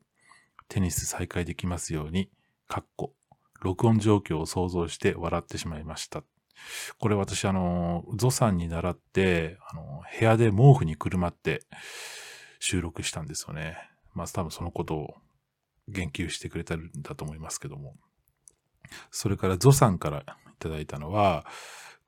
[0.68, 2.30] テニス再開できますように、
[2.68, 3.14] かっこ、
[3.60, 6.22] 録音状況を想像して笑ってしまいました。
[6.98, 11.62] これ私あの、ゾさんに習って、あの、部屋で毛布にくるまって
[12.60, 13.78] 収録したんですよね。
[14.14, 15.14] まあ多分そのことを
[15.88, 17.94] 言及してくれたんだと思いますけども。
[19.10, 20.24] それからゾさんからい
[20.58, 21.46] ただいたのは、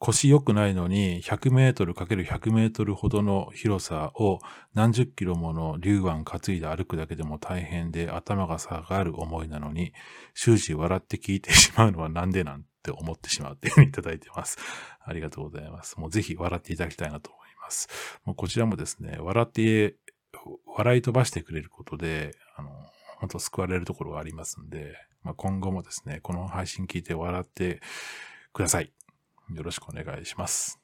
[0.00, 4.38] 腰良くないのに100メートル ×100 メートルほどの広さを
[4.72, 9.92] 何十キロもの竜湾担いで歩くだけでも大変で頭が下がる思いなのに
[10.34, 14.56] 終始笑って聞いてしまうのはなんでなんて思ってしまうっていうふうにいただいてます。
[15.04, 16.00] ありがとうございます。
[16.00, 17.88] もうぜひ笑っていただきたいなと思います。
[18.24, 19.96] もうこちらもですね、笑って、
[20.66, 22.70] 笑い飛ばしてくれることで、あの、
[23.18, 27.82] 本当救われるところがありますんで、まあ、今後もですね、この配信聞いて笑って
[28.54, 28.92] ください。
[29.54, 30.80] よろしくお願いします。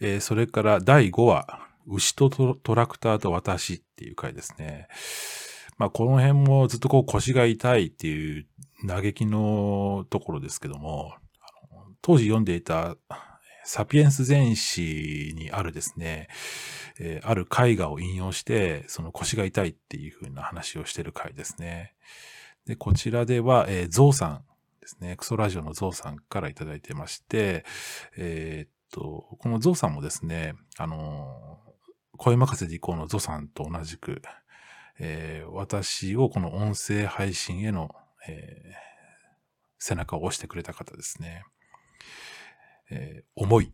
[0.00, 4.88] えー、それから第5話、牛とトラクターと私っていう回ですね。
[5.76, 8.46] まあ、この辺もずっとこう腰が痛いっていう
[8.86, 11.14] 嘆きのところですけども、
[12.00, 12.96] 当時読んでいた
[13.64, 16.28] サピエンス全史にあるですね、
[17.00, 21.94] えー、ある絵画を引用して、その腰が痛いっていう風な話をしてる回ですね。
[22.66, 24.44] で、こちらでは、えー、ゾウさん
[24.84, 27.64] ですね、クソラジオのゾウさんからいただいてまして、
[28.18, 31.58] えー、っと、このゾウさんもですね、あの、
[32.18, 34.20] 声任せでいこうのゾウさんと同じく、
[34.98, 37.94] えー、私をこの音声配信への、
[38.28, 38.74] えー、
[39.78, 41.44] 背中を押してくれた方ですね。
[42.90, 43.72] えー、思い、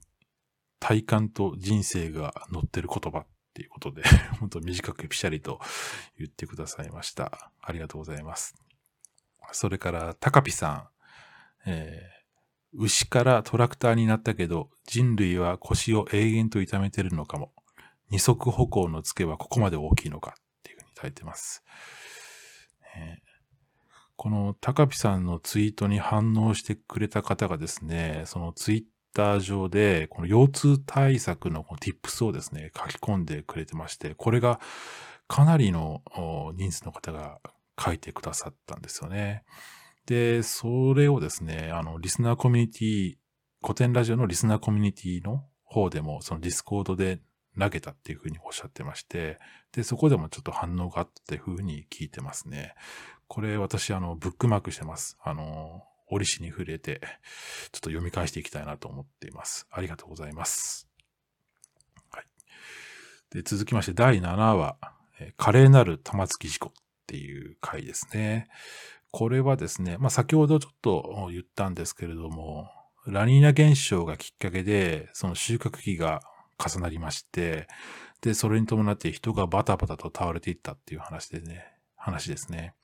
[0.78, 4.04] 体感と人生が乗ってる言葉っていうことで、
[4.38, 5.60] 本当短くピシャリと
[6.16, 7.50] 言ってくださいました。
[7.60, 8.54] ありがとうございます。
[9.50, 10.99] それから、タカピさん。
[11.66, 17.52] えー、牛からトラクターになったけど、人類は腰を永遠と痛めてるのかも。
[18.10, 21.62] 二足歩行の付けはここまで大きいのかっていうふうに書いてます。
[22.96, 23.18] えー、
[24.16, 28.82] この高ピさんのツイートに反応してくれた方がですね、そのツイッ
[29.14, 34.60] ター上で、この腰痛対策のこの tips をですね、書き込んでくれてまして、これが
[35.28, 36.02] かなりの
[36.54, 37.38] 人数の方が
[37.78, 39.44] 書いてくださったんですよね。
[40.10, 43.14] で、それをですね、あの、リスナーコミュニティ、
[43.62, 47.20] 古典ラジオのリスナーコミュニティの方でも、そのディスコードで
[47.56, 49.38] 投げたっていうふうにおっしゃってまして、
[49.70, 52.74] で、そこでもちょっと反応があったっていうふうに聞いてますね。
[53.28, 55.16] これ私、あの、ブックマークしてます。
[55.22, 57.00] あの、折しに触れて、
[57.70, 59.68] ちょっと読み返していきたいなと思っています。
[59.70, 60.88] ありがとうございます。
[62.10, 62.24] はい。
[63.32, 64.76] で、続きまして、第7話、
[65.36, 66.72] 華麗なる玉突き事故っ
[67.06, 68.48] ていう回ですね。
[69.12, 72.68] これはですね、まあ、先ほどちょっと言ったんですけれども、
[73.06, 76.20] ラニーナ現象がきっかけで、その収穫期が
[76.58, 77.66] 重なりまして、
[78.20, 81.64] で、それに伴って人がバタバタと倒れていったっていう話でね、
[81.96, 82.74] 話ですね。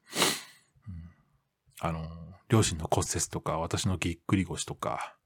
[0.88, 2.08] うん、あの、
[2.48, 5.16] 両親の骨折とか、私のぎっくり腰とか、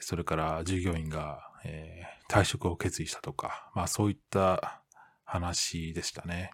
[0.00, 4.82] それから従業員が、えー、退職を決意したとか、まあそういった
[5.24, 6.50] 話でしたね。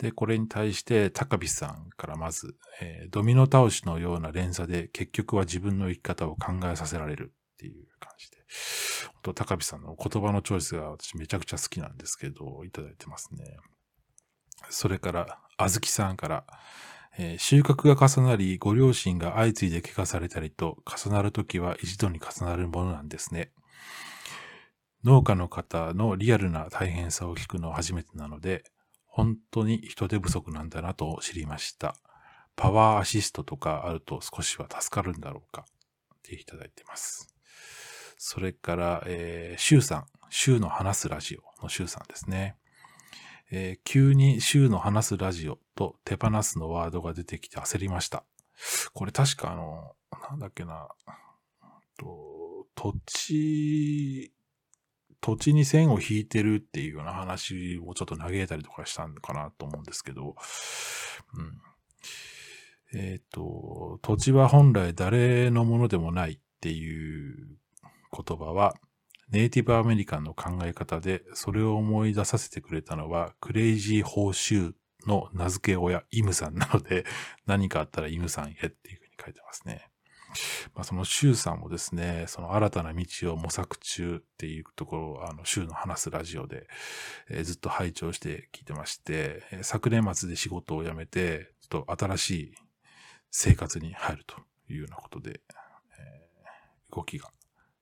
[0.00, 8.38] で、これに対して高飛さんからまず、えー、ドミノ倒しのような連鎖で結局は自分の生き方を考えさせられるっていう感じで。
[9.12, 13.44] 本当高飛さんの言葉のチョイスが私めちゃくちゃ好きなんですけど、いただいてますね。
[14.70, 16.44] それから、あずきさんから、
[17.18, 23.52] えー、収穫が重なり、ご両親が相次いで怪我されたりと、重なるときは一度に重なるものなんですね。
[25.04, 28.64] 農家の方のリアルな大変さを聞くのは初めてなので、
[29.10, 31.96] 本当に人手不足なんだなと知りました。
[32.56, 35.66] パワーアシストとかあると少しは助かるんだろうか
[36.14, 37.34] っていただいてます。
[38.16, 42.56] それから、えー、シュウさん、シュウの話すラジオのシュウさんですね。
[43.50, 48.24] えー、急にシュウの話すラジオと手放すのワードが出てきて焦りました。
[48.92, 49.96] これ確かあの、
[50.30, 50.88] なんだっけな、
[51.98, 54.32] と土地
[55.20, 60.36] 土地に線を引いてるっていうような話をちょっと嘆いたりとかしたのかなと思うんですけど、
[61.34, 61.60] うん。
[62.92, 67.56] えっ、ー、と、土地は本来誰のものでもないっていう
[68.12, 68.74] 言葉は、
[69.30, 74.72] ネイティブアメリカンの考え方で、それを思い出させてくれたのは、クレイジー報酬
[75.06, 77.04] の名付け親、イムさんなので、
[77.46, 79.89] 何かあったらイムさんへっていうふうに書いてますね。
[80.80, 86.68] まあ、その周さんもですね、その新たな道を模索中っていうところを、あの、週の話すラジオで、
[87.28, 92.54] えー、ずっと拝聴して聞いてまして、え、昨年末で仕事を辞めて、ちょっと新しい
[93.30, 94.36] 生活に入ると
[94.70, 95.42] いうようなことで、
[95.98, 97.28] えー、動きが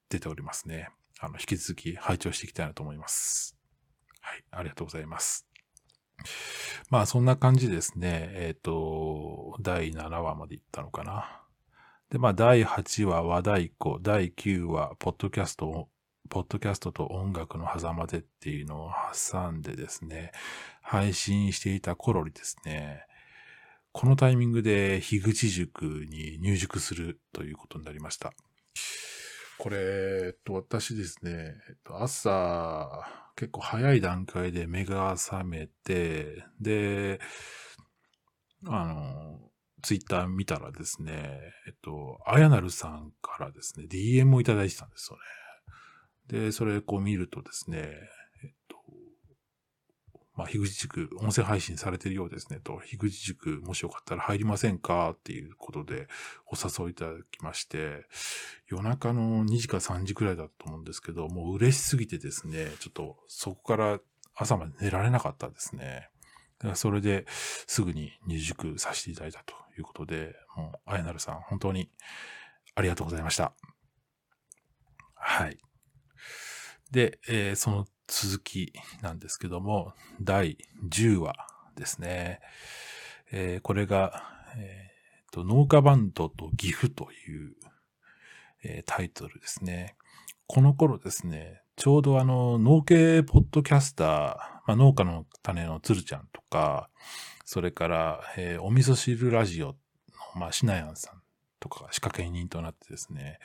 [0.08, 0.88] 出ておりますね。
[1.20, 3.56] あの、引き続き拝聴していきたいなと思います。
[4.20, 5.46] はい、ありがとうございます。
[6.90, 8.30] まあ、そんな感じですね。
[8.32, 11.44] えっ、ー、と、第7話まで行ったのかな。
[12.10, 15.90] で、まあ、第8話和太鼓、第9話、ポッドキャスト、
[16.30, 20.32] ポッドキャストと音楽の狭間でっていうのを挟んでですね、
[20.80, 23.04] 配信していた頃にですね、
[23.92, 28.32] このタイミングで樋口塾に入塾するということになりました。
[29.58, 31.32] これ、えっと、私ですね、
[31.68, 37.20] えっと、朝、結構早い段階で目が覚めて、で、
[38.66, 39.47] あの、
[39.82, 46.40] ツイッター見たらですね、えっと、あやなるさんからですね、DM をいただいてたんですよね。
[46.46, 47.92] で、それこう見るとですね、
[48.42, 48.76] えっと、
[50.34, 55.10] まあ、樋口塾、音声配信されてるようですね、と、樋口塾、もしよかったら入りませんか？
[55.10, 56.06] っていうことで
[56.46, 58.06] お誘いいただきまして、
[58.68, 64.00] 夜中の2時か3時くらいだと思うんですけど、もう嬉しすぎてですね、ちょっとそこから
[64.34, 66.10] 朝まで寝られなかったですね。
[66.74, 67.24] それで
[67.66, 71.90] すぐに入塾させていただいたということで、もう、あやなるさん、本当に
[72.74, 73.52] ありがとうございました。
[75.14, 75.58] はい。
[76.90, 80.56] で、えー、その続きなんですけども、第
[80.88, 81.34] 10話
[81.76, 82.40] ですね。
[83.30, 84.24] えー、これが、
[84.56, 87.54] えーと、農家バンドと岐阜という、
[88.64, 89.96] えー、タイトルですね。
[90.46, 96.90] この頃ですね、ちょうどあの、農系ポッドキャスター、まあ、農家の種のつるちゃんとか、
[97.44, 99.74] それから、えー、お味噌汁ラジオの、
[100.34, 101.22] まあ、シナヤンさん
[101.60, 103.38] とかが仕掛け人となってですね、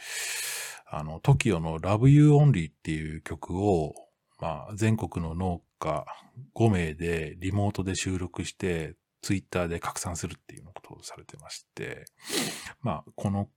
[0.90, 3.94] あの、TOKIO の Love You Only っていう曲を、
[4.42, 6.04] まあ、全国の農家
[6.56, 12.06] 5名でリモートで収録して、ツイッターで拡散するっていうことをされてまして、
[12.82, 13.48] まあ、この、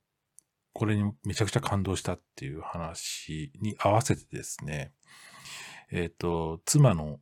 [0.77, 4.93] これにめちゃくちゃ感動したっていう話に合わせてですね、
[5.91, 7.19] えっ、ー、と、妻の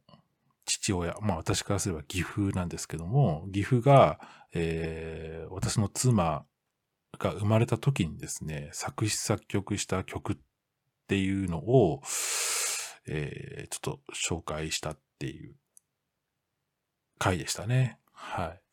[0.64, 4.18] 父親、まあ私からすれば義父なんですけども、義父が、
[4.54, 6.44] えー、私の妻
[7.16, 10.36] が生まれた時にですね、作詞作曲した曲っ
[11.06, 12.02] ていうのを、
[13.06, 15.54] えー、ちょっと紹介したっていう
[17.20, 18.00] 回でしたね。
[18.10, 18.63] はい。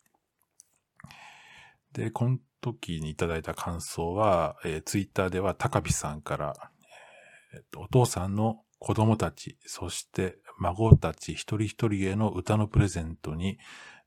[1.94, 6.72] で、この時にいただいた感想は、えー、ツイッターでは高飛さんから、
[7.54, 13.58] えー、お父さんの子供たち、そして孫たち一人一人への歌のプレゼントに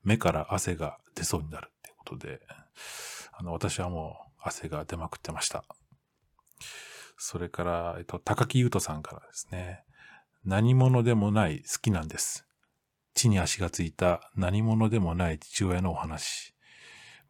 [0.03, 2.41] 目から汗が出そうになるっていうことで、
[3.33, 5.63] あの、私はもう汗が出まくってました。
[7.17, 9.83] それから、えっと、高木優斗さんからですね、
[10.43, 12.45] 何者でもない好きなんです。
[13.13, 16.54] 地に足がついた何者でもない父親のお話。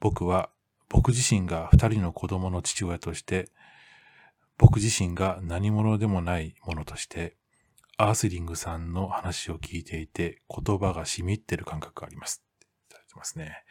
[0.05, 0.51] 僕は
[0.87, 3.49] 僕自身が二人の子供の父親として、
[4.55, 7.37] 僕自身が何者でもないものとして、
[7.97, 12.43] アースリングさんの話を聞いていて、言葉が染み入ってる感覚があります。
[12.61, 13.63] いただいてますね。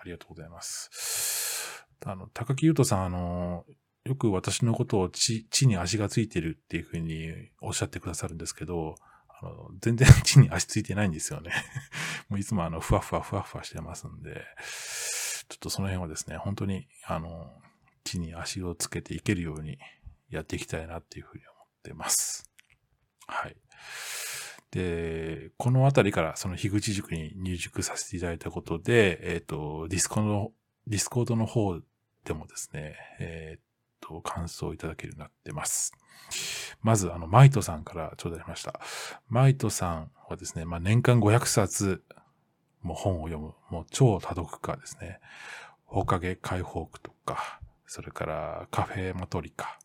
[0.00, 1.84] ありがとうございます。
[2.06, 3.64] あの、高木優斗さん、あの、
[4.04, 8.94] よく私のことを地、地に足がついてるっていうふうにおっしゃってくださるんですけど、
[9.42, 11.50] あの、全然地に足ついてないんですよね。
[12.30, 14.44] もういつもあの、ふわふわふわふわしてますんで、
[15.50, 17.50] ちょっとその辺はですね、本当に、あの、
[18.04, 19.78] 地に足をつけていけるように
[20.30, 22.48] やっていきたいなっていうふうに思ってます。
[23.26, 23.56] はい。
[24.70, 30.52] で、このあたりからその樋口塾に入塾させていただいたことで、えっ、ー、と、ディスコの、
[30.86, 31.80] ディスコードの方
[32.24, 35.92] でもですね、えっ、ー、と、感想をいただけるようになってます。
[36.80, 38.80] まず、あの、マイトさんから頂戴しました。
[39.28, 42.04] マイトさんはですね、まあ、年間500冊、
[42.82, 45.20] もう本を読む、もう超多読家ですね。
[45.84, 49.78] 放課解放区とか、それからカフェマトリカ。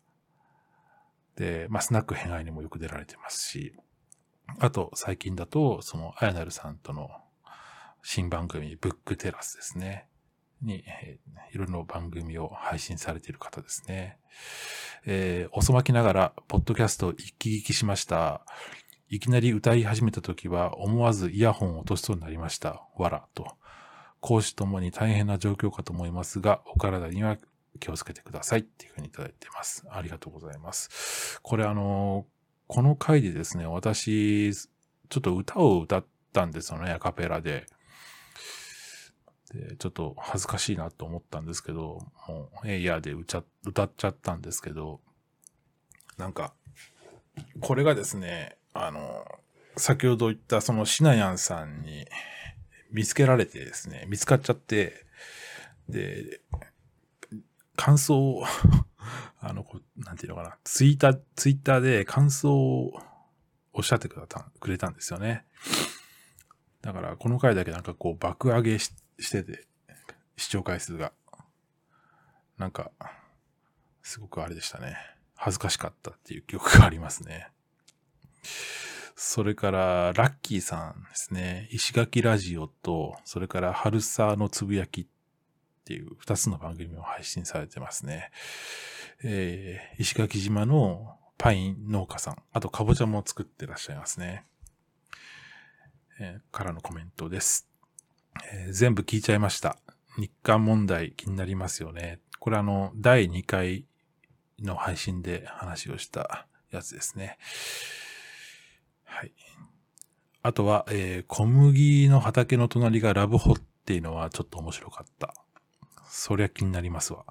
[1.34, 3.74] で、まあ、スナック変愛にもよく出られてますし、
[4.60, 7.10] あと、最近だと、その、あやなるさんとの
[8.02, 10.08] 新番組、ブックテラスですね。
[10.62, 14.18] に、えー、いろいろ番組を配信されている方ですね。
[15.04, 18.46] えー、遅まきながら、ポッドキャスト一気聞きしました。
[19.08, 22.82] いきなり歌い始めた時は思わずイヤホンを落としそうになりました。
[22.96, 23.56] わら、と。
[24.20, 27.36] 講師ともに大変な状況かと思いますが、お体には
[27.78, 29.86] 気をつけてくださいっていうふうにいただいています。
[29.88, 31.38] ありがとうございます。
[31.42, 32.26] これあの、
[32.66, 37.66] この回でですね、私、ちょっと歌を歌ったんですよね、アカペラで。
[39.54, 43.44] で、ちょっと恥ずかしいなと思ったんですけど、もう、エイヤーで歌っ
[43.96, 45.00] ちゃったんですけど、
[46.18, 46.54] なんか、
[47.60, 49.24] これがですね、あの、
[49.76, 52.06] 先ほど言ったそのシナヤンさんに
[52.90, 55.04] 見つけられてですね、見つかっちゃって、
[55.88, 56.40] で、
[57.76, 58.44] 感想を
[59.40, 63.00] あのこ、なんていうのかな、ツイッター、ツイッターで感想を
[63.72, 65.44] おっしゃってくれたくれたんですよね。
[66.80, 68.92] だから、この回だけなんかこう爆上げし
[69.30, 69.66] てて、
[70.36, 71.12] 視聴回数が。
[72.58, 72.90] なんか、
[74.02, 74.96] すごくあれでしたね。
[75.34, 77.50] 恥ずかしかったっていう記憶がありますね。
[79.14, 81.68] それから、ラッキーさんですね。
[81.70, 85.06] 石垣ラジオと、それから、春沢のつぶやきっ
[85.84, 88.30] ていう二つの番組を配信されてますね。
[89.22, 94.44] えー、石垣島のパイン農家さん、あとかぼちゃも作ってらっしゃいますね。
[96.18, 97.68] えー、からのコメントです、
[98.52, 99.78] えー、全部聞いちゃいました。
[100.18, 102.20] 日韓問題気になりますよね。
[102.40, 103.86] これあの、第2回
[104.60, 107.38] の配信で話をしたやつですね。
[109.06, 109.32] はい。
[110.42, 113.54] あとは、えー、小麦の畑の隣がラブホっ
[113.84, 115.34] ていうのはちょっと面白かった。
[116.08, 117.24] そりゃ気になりますわ。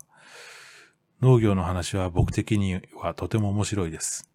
[1.21, 4.29] 農業の話は僕的にはとても面白いです。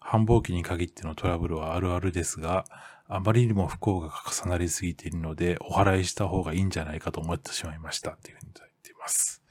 [0.00, 2.64] 繁忙期に限ってのトラブルはあるあるですが、
[3.06, 4.10] あまりにも不幸が
[4.42, 8.10] 重なりすぎているので、お払いした方がいいんじゃないかと思ってしまいました。
[8.10, 9.42] っていうふうにいただいています。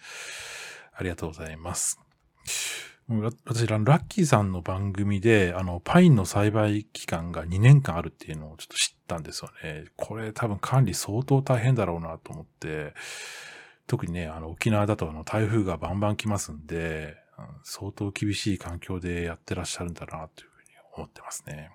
[0.93, 2.07] ありがとうございます。
[3.10, 9.86] 私、ラッキーさんの番組で、あの、パインの栽培期間が2年間あるっていうのをちょっと知ったんですよね。
[9.95, 12.93] これ多分管理相当大変だろうなと思って、
[13.88, 21.72] 特にね、あの、沖縄だとあの、台風がバンバン来ますんで、うん、相当厳しい環境でやってらっしゃるんだな、というふうに思ってますね。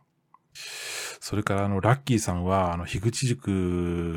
[1.21, 3.49] それからあの、ラッキーさんは、あの、樋口塾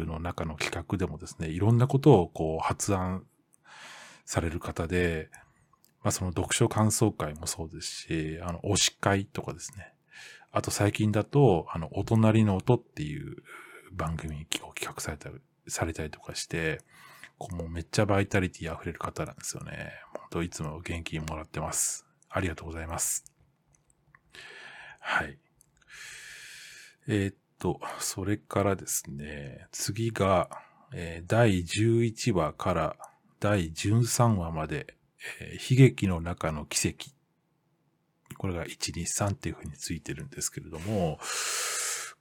[0.06, 3.26] の中の企画でもですね、いろんなことをこう、発案
[4.26, 5.30] される方で、
[6.06, 9.92] まあその読書感想会もそうですし、あの、推し会とかですね。
[10.52, 13.38] あと最近だと、あの、お隣の音っていう
[13.92, 15.36] 番組を企画されたり、
[15.68, 16.82] されたりとかして、
[17.40, 19.94] こうもうめっちゃバイタリティ溢れる方なんですよね。
[20.14, 22.06] 本当いつも元気もらってます。
[22.30, 23.26] ありがとうございます。
[25.00, 25.40] はい。
[27.08, 30.52] えー、っと、それからですね、次が、
[30.94, 32.96] えー、第11話から
[33.40, 34.94] 第13話まで、
[35.40, 37.16] えー、悲劇の中の奇跡。
[38.38, 41.20] これが1、2、3っていう風についてるんですけれども、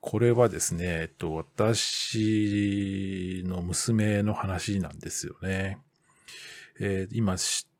[0.00, 5.78] これはですね、えっと、私の娘の話なんですよね。
[6.78, 7.36] えー、今、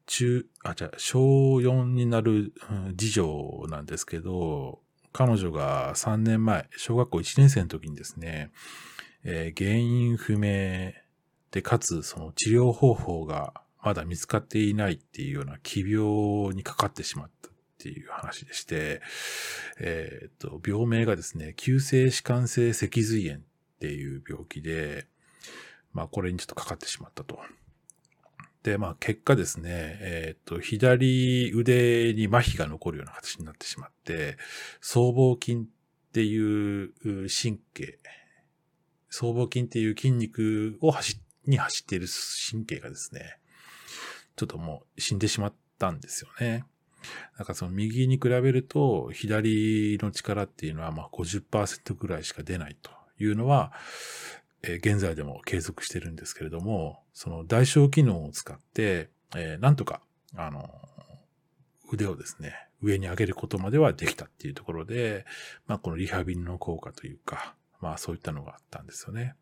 [0.07, 2.53] 中、あ、じゃ小4になる、
[2.99, 4.81] 次女なんですけど、
[5.12, 8.51] 彼女が3年前、小学校1年生の時にですね、
[9.22, 10.93] えー、原因不明
[11.51, 19.03] で、かつその治療方法がまだ見つかっていないっていうような奇病にかかってしまったっていう話でして、
[19.78, 23.43] えっ、と、病名がですね、急性弛緩性脊髄炎っ
[23.80, 25.07] ていう病気で、
[25.93, 27.39] まあこれにちょっとかかってしまったと。
[28.62, 34.39] で、まあ結果ですね、えっ、と、左腕に麻痺が残るような形になってしまって、
[34.80, 35.61] 僧帽筋っ
[36.14, 36.95] ていう
[37.28, 37.99] 神経、
[39.11, 42.07] 僧帽筋っていう筋肉を走に走っている
[42.51, 43.37] 神経がですね、
[44.37, 46.64] ちょっともう死んでしまったんですよね。
[47.37, 53.72] なんかその右に比べると左の力っていうのはまあ50%ぐらいしか出ないというのは、
[54.62, 60.01] えー、現在でも継続してるんですけれども、その代償機能を使って、えー、なんとか、
[60.37, 60.70] あの、
[61.93, 65.26] 腕をですね、上に上げることまではできたっていうところで、
[65.66, 69.35] まあこのリハビリの効果というか、まあそういったのがあったんですよね。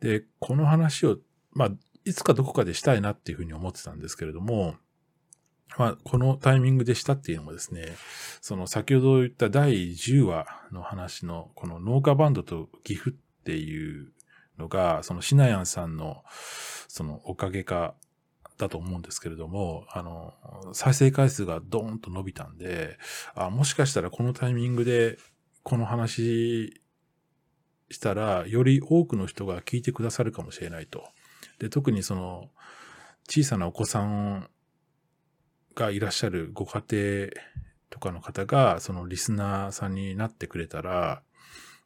[0.00, 1.18] で、この話を、
[1.52, 1.70] まあ、
[2.04, 4.74] いつかどこかでしたいなっていうふうに思ってたんですけれども、
[5.78, 7.96] まあ、このタイミングでしたっていうのもですね、
[8.40, 14.12] その先ほど言った第10話の話の、この農家バンドと岐阜っていう
[14.58, 16.22] のが、そのシナヤンさんの、
[16.88, 17.94] そのおかげか、
[18.56, 20.32] だと思うんですけれども、あの、
[20.74, 22.98] 再生回数がドーンと伸びたんで、
[23.34, 25.18] あ、もしかしたらこのタイミングで
[25.62, 26.80] この話
[27.90, 31.04] したら、より多くの人が聞いてくださるかもしれないと。
[31.58, 32.50] で、特にその、
[33.28, 34.50] 小さなお子さん
[35.74, 37.28] がいらっしゃるご家庭
[37.90, 41.22] とかの方が、そのリスナーさんになってくれたら、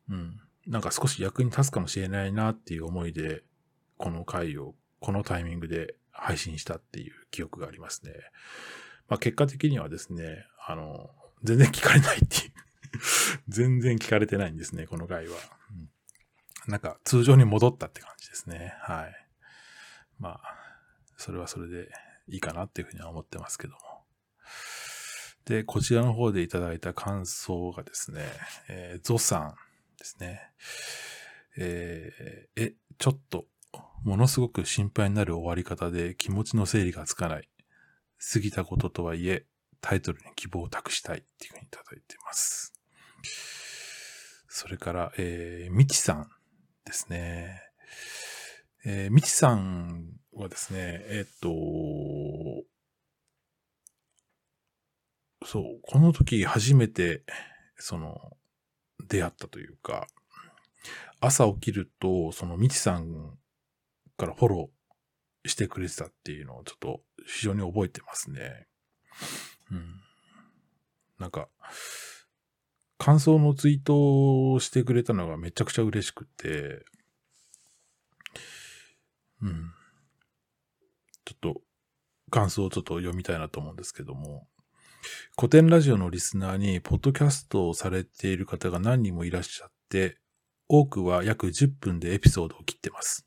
[0.09, 3.43] うん、なんか少し役に立つかもしれないなっていう思いで、
[3.97, 8.13] この回をこのタイミングで配信したっていう記憶がありますね。
[9.09, 11.11] まあ結果的にはですね、あの、
[11.43, 12.53] 全然聞かれないっていう
[13.49, 15.37] 全然聞かれてないんですね、この回は。
[16.67, 18.75] うん、なんか通常に戻ったって感じですね。
[18.81, 19.28] はい。
[20.19, 20.43] まあ、
[21.17, 21.89] それはそれで
[22.29, 23.79] いいかなっていうふうには思ってますけども。
[25.45, 28.23] で、こちらの方でいただいた感想がですね、
[28.69, 29.55] えー、ゾさん
[29.99, 30.41] ですね。
[31.57, 33.47] えー、え、ちょっと、
[34.05, 37.49] ものすごく心配になる終わり方で気持ちの整理がつかない。
[38.33, 39.47] 過ぎたこととはいえ、
[39.81, 42.75] タイトルに希望を託したいっていうふうにいただいています。
[44.49, 46.31] それから、えー、みちさん
[46.85, 47.68] ですね。
[48.85, 51.49] えー、みちさんはですね、えっ、と、
[55.45, 57.23] そう、この時初めて、
[57.77, 58.37] その、
[59.09, 60.07] 出会ったというか、
[61.21, 63.39] 朝起きると、そのみちさん
[64.17, 68.67] からフォローしてくれてたっていうのをちょっと非常に覚えてますね。
[69.71, 70.01] うん。
[71.19, 71.49] なんか、
[72.99, 76.85] 感想のツイートをしてくれたのがめちゃくちゃ嬉しくて、
[79.43, 79.73] うん。
[81.25, 81.61] ちょっと、
[82.31, 84.49] 感想をちょっと読みたいなと思うんですけども、
[85.37, 90.19] 古典ラジオのリスナーに、ポッドキャストをされている方が何人もいらっしゃって、
[90.69, 93.27] 多くは約10分でエピソードを切ってます。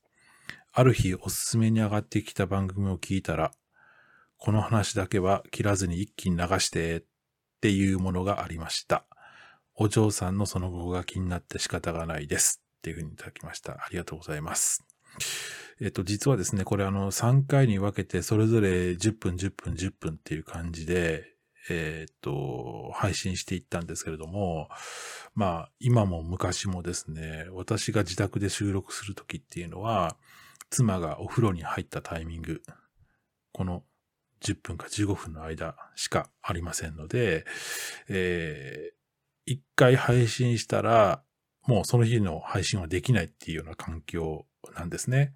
[0.73, 3.51] ある日おすすめに上がってきた番組を聞いたら、
[4.37, 7.03] この話だけは切らずに一気に流してっ
[7.61, 9.05] ていうものがありました。
[9.75, 12.61] お嬢さんのその後が気になって仕方がないです。
[12.79, 13.73] っていうふうにいただきました。
[13.73, 14.83] ありがとうございます。
[15.81, 21.25] えっと、実はですね、これあの、3回に分けて、それぞれ10分、10分、10分っていう感じで、
[21.71, 24.69] えっと、配信していったんですけれども、
[25.33, 30.17] まあ、今も昔もですね、私が自宅で収録するときっていうのは、
[30.69, 32.61] 妻がお風呂に入ったタイミング、
[33.51, 33.83] この
[34.41, 37.43] 10分か15分の間しかありませんので、
[38.07, 41.23] えー、一回配信したら、
[41.65, 45.33] もうその日の配信はできないっていうような環境なんですね。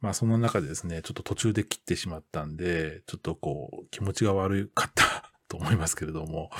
[0.00, 6.50] まあその中でですね、ちょっと途中で切ってしまったんで、ちょっとこう気持ちが悪かった と思いますけれども、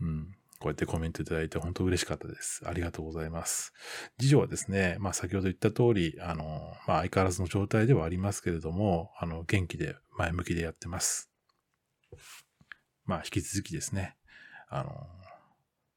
[0.00, 0.34] うん。
[0.60, 2.62] こうやってコメントいただいて本当嬉しかったです。
[2.66, 3.72] ありがとうございます。
[4.20, 11.30] 次女はですね、まあ先ほど言った通り、あの、まあ相変わらずの状態ではありますけれども、あの、元気で前向きでやってます。
[13.06, 14.18] まあ引き続きですね、
[14.68, 15.08] あの、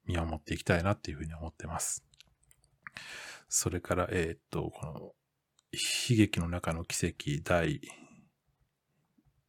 [0.06, 2.02] 見守っていきたいなっていうふうに思ってます。
[3.48, 5.12] それから、えー、っと、この、
[5.74, 7.80] 悲劇の中の奇跡第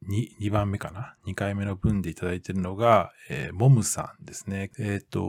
[0.08, 4.72] 2、2番目かな ?2 回目の文でいただいているのが、えー、モムさんですね。
[4.78, 5.22] えっ、ー、と、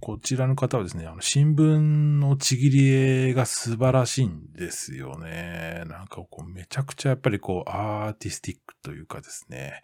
[0.00, 1.78] こちらの方はですね、あの、新聞
[2.18, 5.84] のちぎり絵が素晴らしいんですよね。
[5.86, 9.82] なんかこう、めちゃくちゃやっぱりこう、アーティスティックというかですね、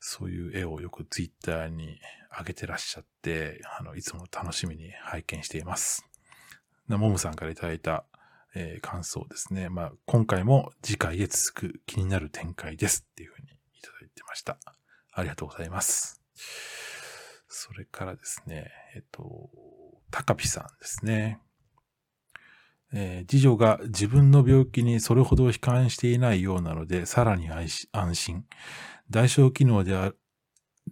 [0.00, 2.00] そういう絵をよくツイッターに
[2.36, 6.04] 上げてらっしゃって、あの、いつも楽しみに拝見しています。
[6.88, 8.04] モムさんからいただいた
[8.54, 9.68] えー、感想ですね。
[9.68, 14.58] まあ、今回も次回へ続く気になる展開ですっていうふうにいただいてました。
[15.12, 16.20] ありがとうございます。
[17.48, 19.50] それからですね、えっと、
[20.10, 21.40] 高ピさんですね。
[22.92, 28.44] えー、次女が自分の病気にそれほど悲観していないようなので、さらに安心。
[29.10, 30.18] 代償機能である、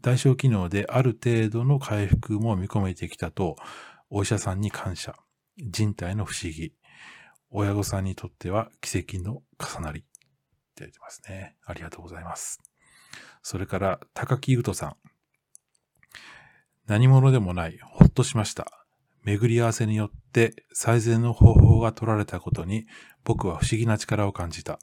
[0.00, 3.56] 代償機能である程度の回復も見込めてきたと、
[4.10, 5.14] お医者さんに感謝。
[5.58, 6.74] 人体の不思議。
[7.52, 10.00] 親御さんにとっては奇跡の重なり。
[10.00, 10.04] い
[10.74, 11.56] ただいてますね。
[11.66, 12.58] ありがとうございます。
[13.42, 14.96] それから、高木優斗さん。
[16.86, 18.86] 何者でもない、ほっとしました。
[19.22, 22.86] 巡り合わせによって最善の方法が取られたことに
[23.22, 24.78] 僕は不思議な力を感じた。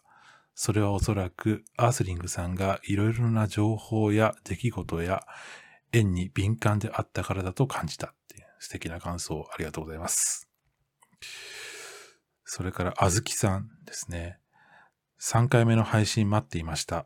[0.55, 5.23] それはおそらくアースリングさんがいろいろな情報や出来事や
[5.91, 10.49] 縁に敏感であったからだと感じたって素敵な感想ありがとうございます。
[12.51, 14.39] それから、あずきさんですね。
[15.21, 17.05] 3回目の配信待っていました。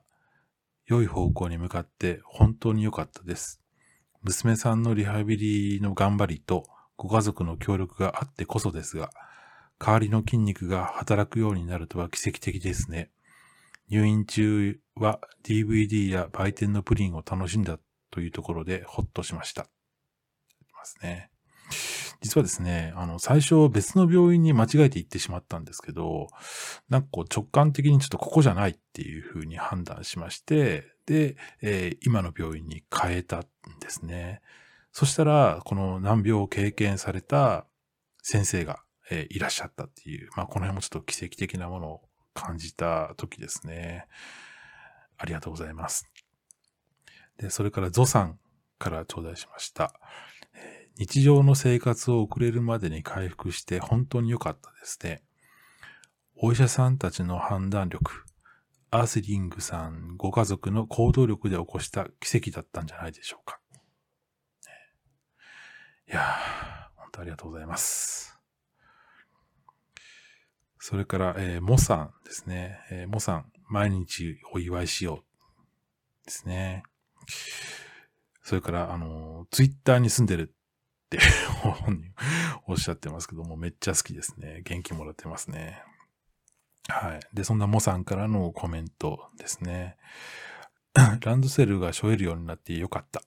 [0.86, 3.62] 良い方向に向かって本当に良かったです。
[4.22, 6.66] 娘さんのリハビリの頑張りと
[6.96, 9.10] ご家族の協力があってこそですが、
[9.80, 13.12] 代わりの筋肉が働くようになるとは奇跡的ですね。
[13.90, 17.80] 入院中は DVD や売店のプリンを楽しんだ
[18.12, 19.68] というところでほっとしました。
[20.74, 21.33] ますね。
[22.24, 26.30] 実はですね、あの、最初別の病院に間違えて行ってしまったんですけど、
[26.88, 33.42] なんかこう直感的にちょっとここじゃないっていうふうに判断しまして、で、えー、今の病院に変えたん
[33.82, 34.42] ですね。
[34.94, 37.66] そしたら、この難病を経験された
[38.22, 42.02] 先生が、えー、いらっしゃったっていう、まあ、この辺もちょっと奇跡的なものを
[42.34, 44.08] 感じた時ですね。
[45.18, 46.10] ありがとうございます。
[47.38, 48.40] で、それからゾさん
[48.80, 49.94] から頂戴しました。
[50.98, 55.24] 日常の生活を送れるまでに回復して本当に良かったですね。
[56.36, 58.26] お医者さんたちの判断力、
[58.92, 63.60] アースリングさんご家族の行動力で起こした奇跡だったんじゃないでしょうか。
[66.08, 66.24] いやー、
[66.98, 68.38] 本当ありがとうございます。
[70.78, 72.82] それから、えー、モさんですね。
[72.92, 76.26] えー、モさん、毎日お祝いしよう。
[76.26, 76.84] ですね。
[78.44, 81.20] それから、あの、ツイッターに住んでるって
[81.64, 82.12] 本人
[82.68, 84.62] おっしゃってますけども、めっちゃ好きですね。
[84.64, 85.82] 元気もらってますね。
[86.90, 87.20] はい。
[87.34, 89.98] で、そんなモさんからのコメントですね。
[91.22, 93.24] ランドセルが背負えるようになってよかった。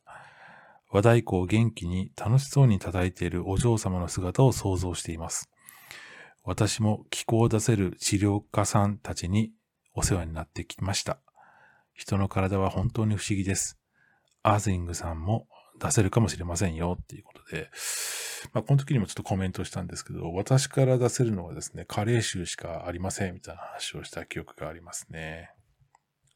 [0.90, 5.50] 和太鼓を元気に楽しそうに叩いているお嬢様の姿を想像しています。
[6.44, 9.52] 私も気候を出せる治療家さんたちに
[9.94, 11.18] お世話になってきました。
[11.92, 13.78] 人の体は本当に不思議です。
[14.47, 15.49] アーズイングさんも
[15.80, 17.68] 出せるかもしれませんよっていうことで、
[18.53, 25.51] まあ、この時にもちょっとコメントしたんですけど、私から出せるのはですね、加齢臭しかありませんみたいな話をした記憶がありますね。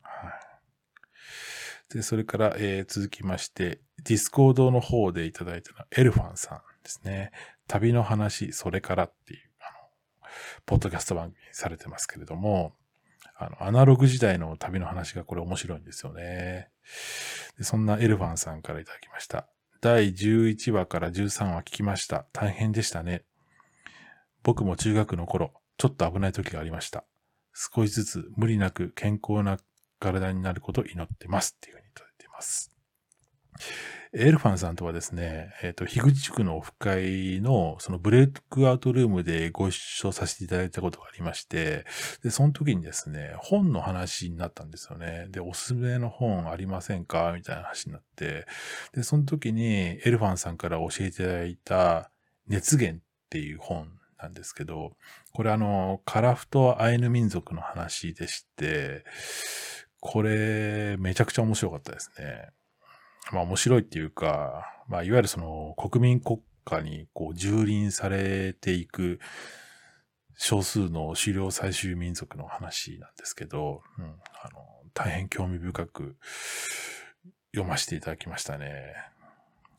[0.03, 1.95] はい。
[1.95, 7.31] で、それから、えー、続きまして、ディスコードの方でいただいたのは、エルファンさんですね。
[7.69, 10.29] 旅の話、それからっていう、あの、
[10.67, 12.75] ポッドキャスト番組されてますけれども、
[13.43, 16.69] あの、アナログ時代の旅の話がこれ面白いんですよね。
[17.57, 19.49] でそんなエルファンさんからいただきました。
[19.81, 22.27] 第11話から13話聞きました。
[22.35, 23.25] 大変でしたね。
[24.43, 27.05] 僕も中学の頃、ちょっと危ない時がありました。
[27.55, 29.59] 少しずつ無理なく健康な
[29.99, 32.73] 体になることを祈ってますっていうふうにいただいています。
[34.13, 41.85] エルファンさんとはですね、えっ、ー、と、樋口区のオフ会の、そのブレイクアウトルームでご一緒させていただいたことがありまして、
[42.25, 45.29] で、その時にですね、本の話になったんですよね。
[45.31, 47.33] で、おすすめの本ありませんか？
[47.37, 48.47] みたいな話になって、
[48.93, 52.11] で、その時にエルファンさんから教えていただいた
[52.49, 54.97] 熱源っていう本なんですけど、
[55.33, 59.05] これあの、カラフトアイヌ民族の話でして、
[60.01, 62.49] これ、めちゃくちゃ面白かったですね。
[63.33, 69.21] まあ面白いっていうか、まあいわゆるその国民国家にこう蹂躙されていく
[70.43, 74.65] 少数の狩猟採集民族の話なんですけど、うん、あの、
[74.95, 76.17] 大変興味深く
[77.53, 78.95] 読ませていただきましたね。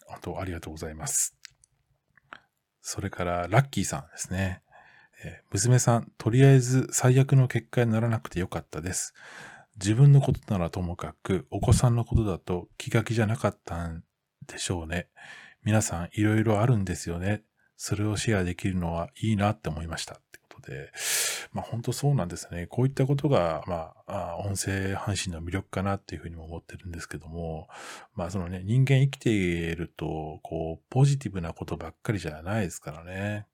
[0.08, 1.36] あと、ありがとうございます。
[2.80, 4.62] それから、ラッキーさんですね。
[5.24, 9.16] え娘さん、とりあえず最悪の結果にならなくてよかったです。
[9.76, 14.04] 自分のことならともかく、お子さんのことだと気が気じゃなかったん
[14.48, 15.08] でしょうね。
[15.64, 17.44] 皆さんいろいろあるんですよね。
[17.78, 20.16] それをシェアできるのはいいなって思いました。
[20.16, 20.92] ってことで、
[21.52, 22.68] まあ本当そうなんですね。
[22.68, 27.68] こういったことが、まあ、音声配信の魅力かなっていうふうにも思ってるんですけども、
[28.16, 33.48] まあそのね、人間生きていると、こう、ポジティブなことばっかりじゃないですからね。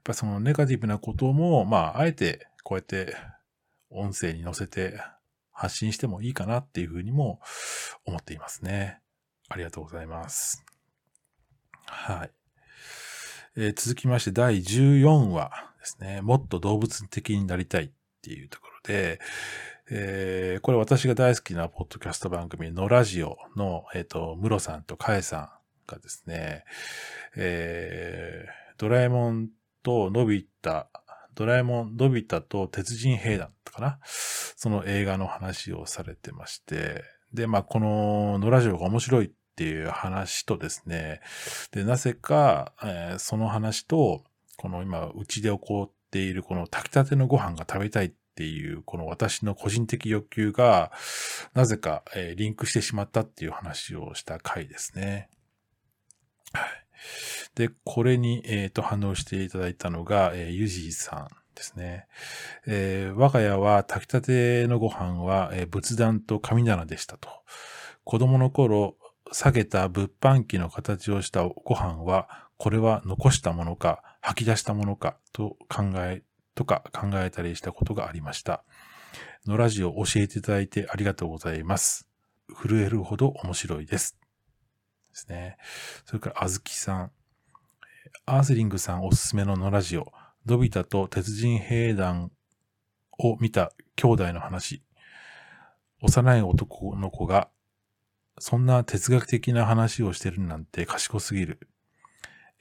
[0.00, 3.14] やっぱそのネガティブなことも、まあ、あえてこうやって
[3.90, 5.00] 音声に乗せて
[5.52, 7.40] 発信してもいいかなっていうふうにも
[8.06, 9.00] 思っていますね。
[9.48, 10.64] ありがとうございます。
[11.86, 12.30] はい。
[13.56, 16.20] えー、続きまして第14話ですね。
[16.22, 17.90] もっと動物的になりたいっ
[18.22, 19.20] ていうところで、
[19.90, 25.48] えー、これ私が大好きなポッドキャスト番組のラジオの、えっ、ー、と、ムロさんとカエさん
[25.88, 26.64] がですね、
[27.36, 29.48] えー、ドラえもん
[29.82, 30.86] とのび太、
[31.40, 41.22] ドラえもん、のび太と鉄人兵団かなその映画の話をされてまして、で、まあ、この、のラジオが面白いっていう話とですね、
[41.72, 44.22] で、なぜか、えー、その話と、
[44.58, 50.92] この今、うちで起こっているこの炊きたてのご飯が食べたいっていう、この私の個人的欲求が、
[51.54, 55.30] なぜか、えー、リンクしてしまったっていう話をした回ですね。
[56.52, 56.68] はい。
[57.54, 62.06] で、これに、えっ、ー、と、反応していただいたのが、えー、ゆじいさんですね。
[62.66, 67.28] えー、我が家は炊きたてのご飯は、えー、仏壇と神棚でしたと。
[68.04, 68.96] 子供の頃、
[69.32, 76.22] 下げた物販機の形をしたご飯は、これは残したものか、吐き出したものか、と考え、
[76.54, 78.64] とか考えたりしたことがありました。
[79.46, 82.06] のラジオ教えていただいてありがとうございます。
[82.54, 84.18] 震えるほど面白いです。
[85.10, 85.56] ですね。
[86.04, 87.12] それから、あずきさん。
[88.26, 90.12] アースリングさんおすすめののラジオ、
[90.46, 92.30] ドビタと鉄人兵団
[93.18, 94.82] を見た兄弟の話。
[96.02, 97.50] 幼い男の子が、
[98.38, 101.68] そんな哲学的な話をしてるなんて賢すぎる。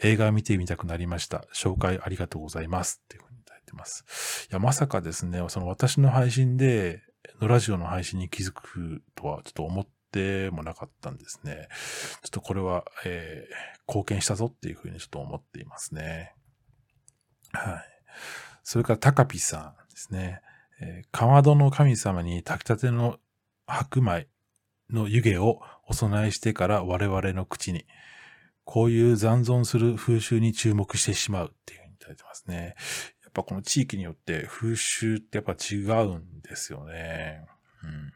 [0.02, 1.46] 映画見てみたくなりました。
[1.54, 3.02] 紹介ありがとうございます。
[3.04, 4.48] っていうふうにいただいてます。
[4.50, 7.02] いや、まさかですね、その私の配信で、
[7.42, 9.92] のラジオの配信に気づくとはちょっと思って
[10.52, 11.68] もなかったんですね。
[12.24, 16.34] ちょっとこれは、えー、貢献したぞっていうふうにちょっと思っていますね。
[17.52, 17.84] はい。
[18.64, 20.42] それから、高ピさんですね。
[20.82, 23.18] えー、かまどの神様に炊きたての
[23.68, 24.28] 白米
[24.90, 27.86] の湯気をお供えしてから我々の口に、
[28.64, 32.76] こういう残存する風習に注目してしまうっていうふうにいただいてますね。
[33.24, 37.46] やっぱこの地域によって風習ってやっぱ違うんですよね。
[37.84, 38.12] うん。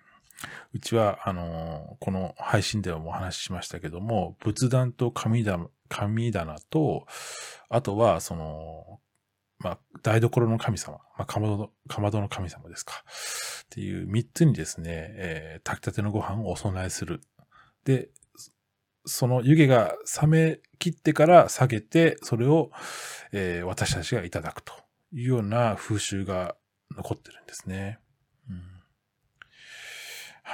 [0.74, 7.06] うちは、あの、この配信でもお話ししましたけども、仏壇と神棚、神棚と、
[7.70, 9.00] あとは、その、
[9.60, 13.04] まあ、台所の神様、まあ、かまどの、かまどの神様ですか。
[13.66, 14.86] っていう三つにですね、
[15.16, 17.22] えー、炊きたてのご飯をお供えする。
[17.86, 18.10] で、
[19.06, 22.72] その湯気が冷め切ってから下げて、それを、
[23.32, 24.74] えー、私たちがいただくと
[25.12, 26.56] いうような風習が
[26.96, 28.00] 残ってるんですね。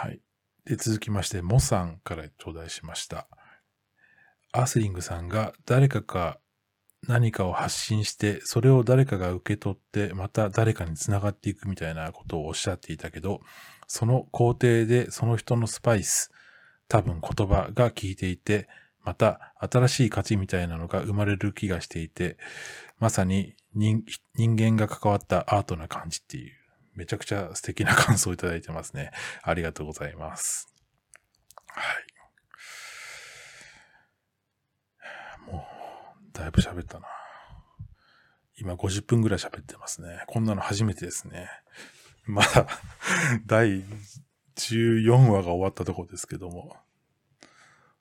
[0.02, 0.22] はい。
[0.64, 3.28] で、続きまして、モさんから頂戴しました。
[4.54, 6.40] アースリングさんが誰かが
[7.06, 13.42] 何かを発信して、それを誰かが受け取って、また誰かに繋がっていくみたいなことをおっしゃっていたけど、
[13.88, 16.32] その工程でその人のスパイス、
[16.88, 18.70] 多分言葉が効いていて、
[19.04, 22.38] また新しい価値みたいなのが生まれる気がしていて、
[23.00, 24.06] まさに人
[24.38, 26.54] 間が関わったアートな感じっていう
[27.00, 29.12] めちゃくちゃ素敵な感想をいただいてますね。
[29.42, 30.68] ありがとうございます。
[31.68, 31.82] は
[35.48, 35.50] い。
[35.50, 35.66] も
[36.30, 37.08] う、だいぶ喋ったな。
[38.58, 40.26] 今50分ぐらい喋ってますね。
[40.28, 41.50] こんなの初めてですね。
[42.26, 42.68] ま だ、
[43.46, 43.82] 第
[44.58, 46.76] 14話が終わったところですけども、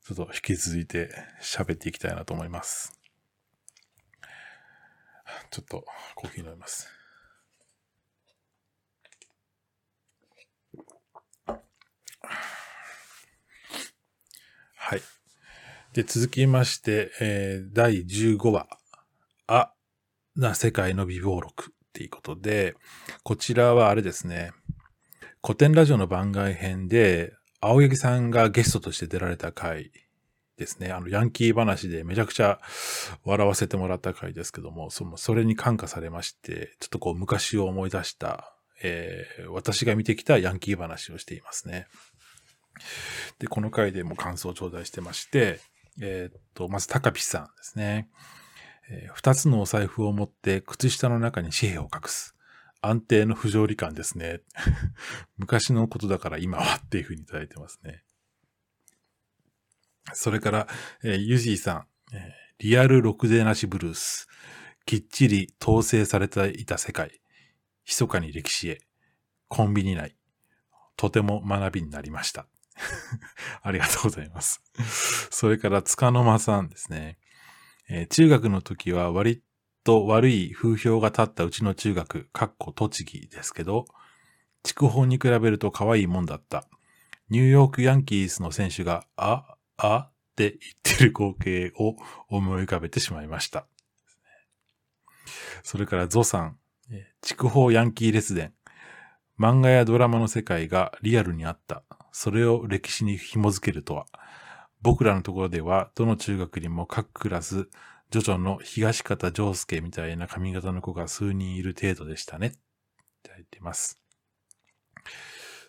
[0.05, 2.99] ちょっと引き続いて喋っていきたいなと思います。
[5.53, 5.85] ちょっと
[6.17, 6.98] コーヒー飲みます。
[14.89, 15.03] はい。
[15.93, 18.67] で、続きまして、えー、第15話、
[19.47, 19.75] あ、
[20.35, 22.75] な世界の美貌録っていうことで、
[23.23, 24.53] こちらはあれですね、
[25.45, 29.93] 古典ラジオの番外編で、青柳さんがゲストとして出られた回
[30.57, 30.91] ですね。
[30.91, 32.59] あの、ヤンキー話でめちゃくちゃ
[33.25, 41.89] 笑わせてもらった回ですけども、その、それに感化されまして、ちょっとこう昔を思い出した、えー、私が見てきたヤンキー話をしていますね。
[43.39, 45.61] で、この回でも感想を頂戴してまして、
[46.01, 48.09] えー、っと、まず、高ピさんですね。
[48.91, 52.35] えー、つのお財布を持って靴下の中に紙幣を隠す。
[52.81, 54.41] 安定の不条理感ですね。
[55.37, 58.05] 昔のことだから今はっていうふうにいただいてますね。
[60.15, 60.69] それから、
[61.03, 64.29] えー、ユジーさん、えー、リアルろくでなしブルース。
[64.87, 67.21] きっちり統制されていた世界。
[67.85, 68.79] 密かに歴史へ。
[69.49, 70.17] コンビニ内。
[70.97, 72.47] とても学びになりました。
[73.63, 74.63] ありがとうございます。
[75.31, 77.19] それから、つかの間さんですね。
[77.89, 79.43] えー、中学の時は割
[79.85, 83.87] と悪い風評が立ったうちの中学、かっこ栃木ですけど、
[84.63, 86.69] 筑豊に比べると可愛いもんだった。
[87.31, 91.97] ニューヨークヤンキースの選手が、あ、あって言ってる光景を
[92.29, 93.67] 思い浮かべてしまいました。
[95.63, 96.59] それからゾさん、
[97.21, 98.53] 筑豊ヤンキー列伝。
[99.39, 101.85] 漫画やドラマの世界がリアルにあった。
[102.13, 104.07] それを歴史に紐づけるとは。
[104.81, 107.69] 僕らのところでは、どの中学にも各クラス、
[108.11, 112.47] ジョジョの東方丈介みたいな髪型の子が数人いる程度でしたね。
[112.47, 114.01] いただいてます。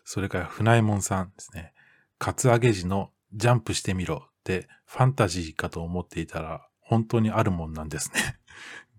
[0.04, 1.74] それから、船井門さんですね。
[2.20, 8.38] カツアゲ時のジャンプしてみろってファンタジーかと思っていたら本当にあるもんなんですね。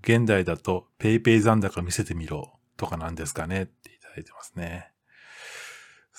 [0.03, 4.93] 現代だとペイペイ残高見せてみろとかなんですかねっていただいてますね。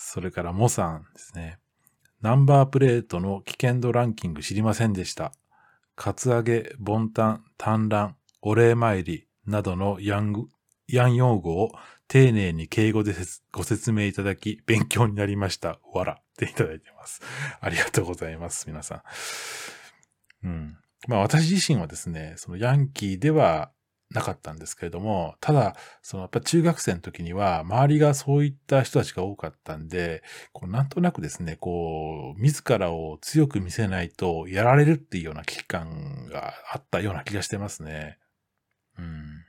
[0.03, 1.59] それからモさんですね。
[2.21, 5.31] ナンバープレートの危険度ランキング知りませんでした。
[5.95, 10.47] カツアゲ、ボンタン、単乱、お礼参りなどのヤング、
[10.87, 11.71] ヤン用語を
[12.07, 13.13] 丁寧に敬語で
[13.51, 15.79] ご説明いただき、勉強になりました。
[15.93, 16.13] わら。
[16.13, 17.21] っていただいてます。
[17.59, 18.65] ありがとうございます。
[18.67, 19.03] 皆さ
[20.43, 20.47] ん。
[20.47, 20.77] うん。
[21.07, 23.71] まあ私自身はですね、そのヤンキーでは
[24.13, 38.17] なかったんですけれども、ただ、そのやっぱ中学生の時には、周りがそういった人たちが多かったんで、こうなんとなくですね、こう、自らを強く見せないとやられるっていうような危機感があったような気がしてますね。
[38.97, 39.45] うん。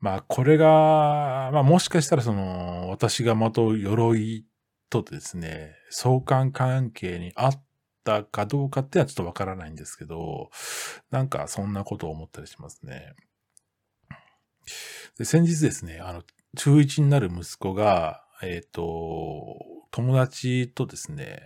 [0.00, 4.46] まあ、これが、まあ、もしかしたらその、私がまとう鎧
[4.88, 7.64] とですね、相関関係にあっ
[8.04, 10.50] たかどうかってはちょっとわからないんですけど、
[11.10, 13.14] なんかそんなことを思ったりしますね。
[15.18, 16.22] で先日ですね、あの、
[16.56, 19.56] 中1になる息子が、えっ、ー、と、
[19.90, 21.42] 友達とですね、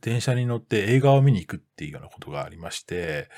[0.00, 3.28] 電車に乗って映画を見に行くっていうようなことがありまして、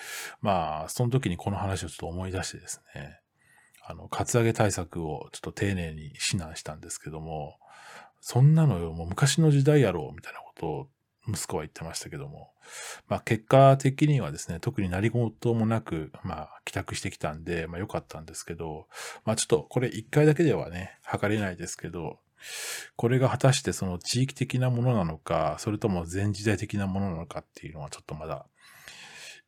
[0.40, 3.20] まあ、その時にこの話をちょっと思い出してですね、
[3.86, 7.58] あの、カツアゲ対策をちょっと丁寧に指南したんですけども、
[8.20, 10.88] そんなのよ、もう昔の時代やろう、みたいなことを
[11.28, 12.50] 息子は言ってましたけども、
[13.08, 18.88] まあ結果的にはですね、特に何事もなく、まあ帰宅してきたんで、まあ良かったんですけど、
[19.24, 22.20] まあちょっとこれ一回だけではね、測れないですけど、
[22.96, 28.46] これが果たしてその地域的なものなのか、それとも全時代的なものなのかっていうのはちょっとまだ、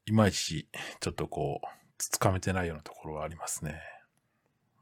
[0.07, 0.69] いまいち
[1.01, 1.67] ちょっとこう、
[1.99, 3.81] つかめてないようなところはありますね。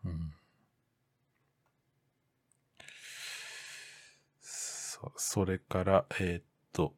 [0.05, 0.33] うん。
[4.41, 6.48] そそれから、えー、
[6.87, 6.95] っと、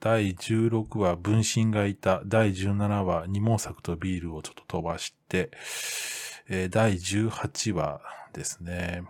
[0.00, 2.22] 第16話、分身がいた。
[2.24, 5.50] 第17話、二毛作とビールをちょっと飛ばして、
[6.48, 8.00] えー、第18話
[8.32, 9.02] ですね。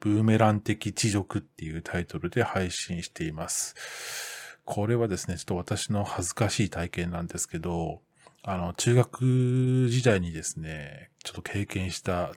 [0.00, 4.58] ブーメラン的地獄っていうタイトルで配信しています。
[4.64, 8.00] これはですね、ちょっと私の恥ずかしい体験なんですけど、
[8.42, 12.32] あの、中学時代にですね、ちょっと経験した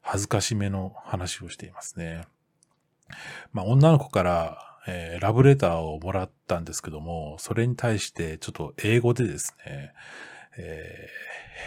[0.00, 2.24] 恥ずかしめの話をしていますね。
[3.52, 9.92] まあ、女の子から、えー、ラブレターをもらったんですけども、それに対してちょっと英語でですね、
[10.56, 11.08] え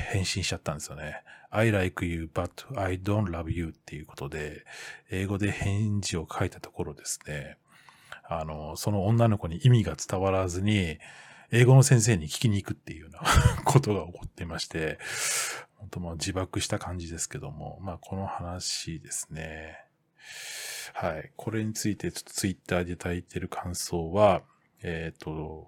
[0.09, 1.21] ー、返信しちゃったんですよね。
[1.51, 2.49] I like you, but
[2.79, 4.65] I don't love you っていうことで、
[5.11, 7.57] 英語で返事を書いたところですね、
[8.27, 10.97] あの、その女の子に意味が伝わらずに、
[11.51, 13.19] 英語の先生に聞きに行くっていうような
[13.65, 14.97] ことが起こってまして、
[15.75, 19.77] 本当もう自爆した感じですけども、まあこの話ですね。
[21.01, 21.31] はい。
[21.35, 24.43] これについてちょっとツイッターでいただいてる感想は、
[24.83, 25.67] えっ、ー、と、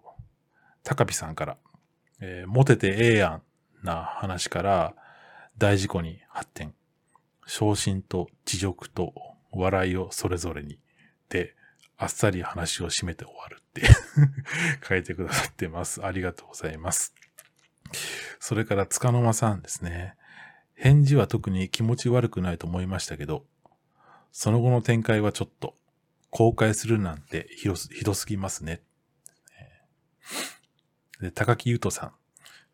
[0.84, 1.58] 高ピさんから、
[2.20, 3.42] えー、モテてええやん
[3.84, 4.94] な話から
[5.58, 6.76] 大事故に発展。
[7.48, 9.12] 昇進と地獄と
[9.52, 10.78] 笑いをそれぞれに。
[11.30, 11.56] で、
[11.98, 13.82] あっさり話を締めて終わるって
[14.88, 16.06] 書いてくださってます。
[16.06, 17.16] ありがとうございます。
[18.40, 20.16] それから、つかの間さんですね。
[20.76, 23.48] 返事は特に気持ち悪くないと思いましたけど、
[24.34, 25.76] その後の展開はちょっと、
[26.32, 28.82] 公開するなんてひどひどすぎますね。
[31.22, 32.12] で、高木優斗さん、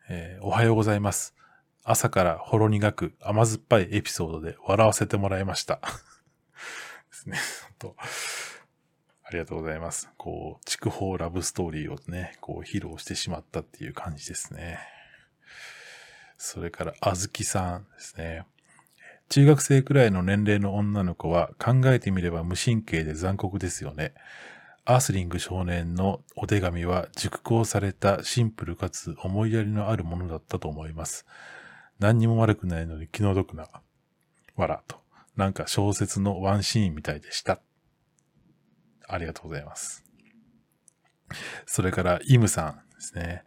[0.07, 1.36] えー、おはようございます。
[1.84, 5.82] 朝からほろ苦く甘酸っぱいエピソードで笑わせてもらいました。
[7.12, 7.38] ですね。
[7.64, 7.95] 本当
[9.24, 10.10] ありがとうございます。
[10.16, 14.80] こう、筑豊ラブストーリーをね、こう披露してしまったっていう感じですね。
[16.38, 18.45] それから、あずきさんですね。
[19.30, 24.14] 中学生くらいの年齢の女の子は考えてみれば無神経で残酷ですよね。
[24.86, 31.28] アースリング少年のお手紙は熟考されたシンプルかつ思いやりのあるものだったと思います。
[32.00, 33.68] 何にも悪くないのに気の毒な。
[34.56, 34.98] わらと。
[35.36, 37.62] なんか小説のワンシーンみたいでした。
[39.08, 40.04] ありがとうございます。
[41.68, 43.44] それから、イムさんですね。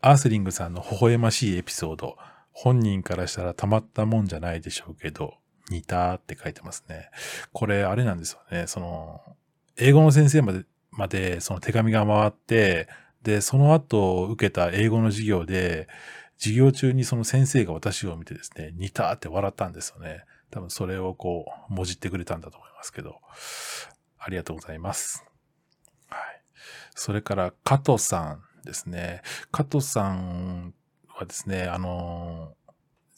[0.00, 2.16] アースリングさんの微笑ましいエピソード。
[2.52, 5.34] 本人からしたらたまったもんじゃないでしょうけど、
[5.70, 7.10] 似たって書いてますね。
[7.52, 8.66] これ、あれなんですよね。
[8.66, 9.20] その、
[9.76, 12.88] 英語の先生まで、まで、その手紙が回って、
[13.22, 15.88] で、その後受けた英語の授業で、
[16.38, 20.24] 授業中にその先生が私を見てですね、似たって笑ったんですよね。
[20.50, 23.20] 多分それをこう、もじってくれたんだと思いますけど、
[24.18, 25.24] ありがとうございます。
[26.08, 26.42] はい。
[26.94, 29.22] それから、加藤さんですね。
[29.52, 30.74] 加藤さん
[31.20, 32.54] はですね、あの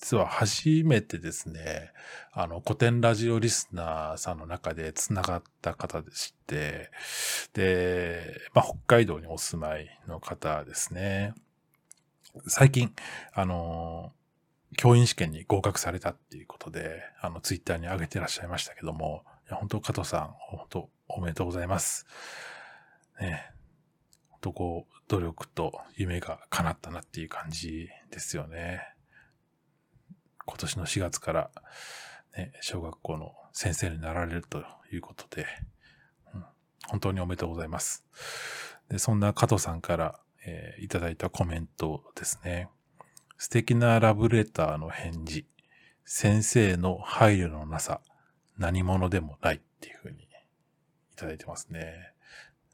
[0.00, 1.92] 実は初めてですね、
[2.32, 6.90] あの、古典ラジオリスナーさんの中で繋がった方でして、
[7.54, 11.34] で、まあ、北海道にお住まいの方ですね。
[12.48, 12.92] 最近、
[13.32, 14.12] あの、
[14.76, 22.06] 教員試験に合格されたっていうことで、あの、ツイッターに上げてらっしゃいましたけども、いや本当、加藤さん、本当、おめでとうございます。
[23.20, 23.51] ね、
[24.42, 28.82] 本当こう、努力と夢が叶ったなっていう感じですよね。
[30.44, 31.50] 今年の4月から、
[32.36, 35.46] ね、小学校の先生になられるということで、
[36.34, 36.44] うん、
[36.88, 38.04] 本当におめでとうございます。
[38.88, 42.68] でそんな加藤さんから、えー、いただいたコメントですね。
[43.38, 45.46] 素敵なラブレターの返事。
[46.04, 48.00] 先生の配慮のなさ。
[48.58, 50.26] 何者でもないっていうふうにい
[51.14, 52.11] ただいてますね。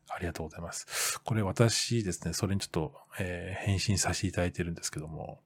[0.08, 1.20] ありがとうございます。
[1.24, 5.40] これ私ですね、それにちょっと、えー、返信させていただいてるんですけども、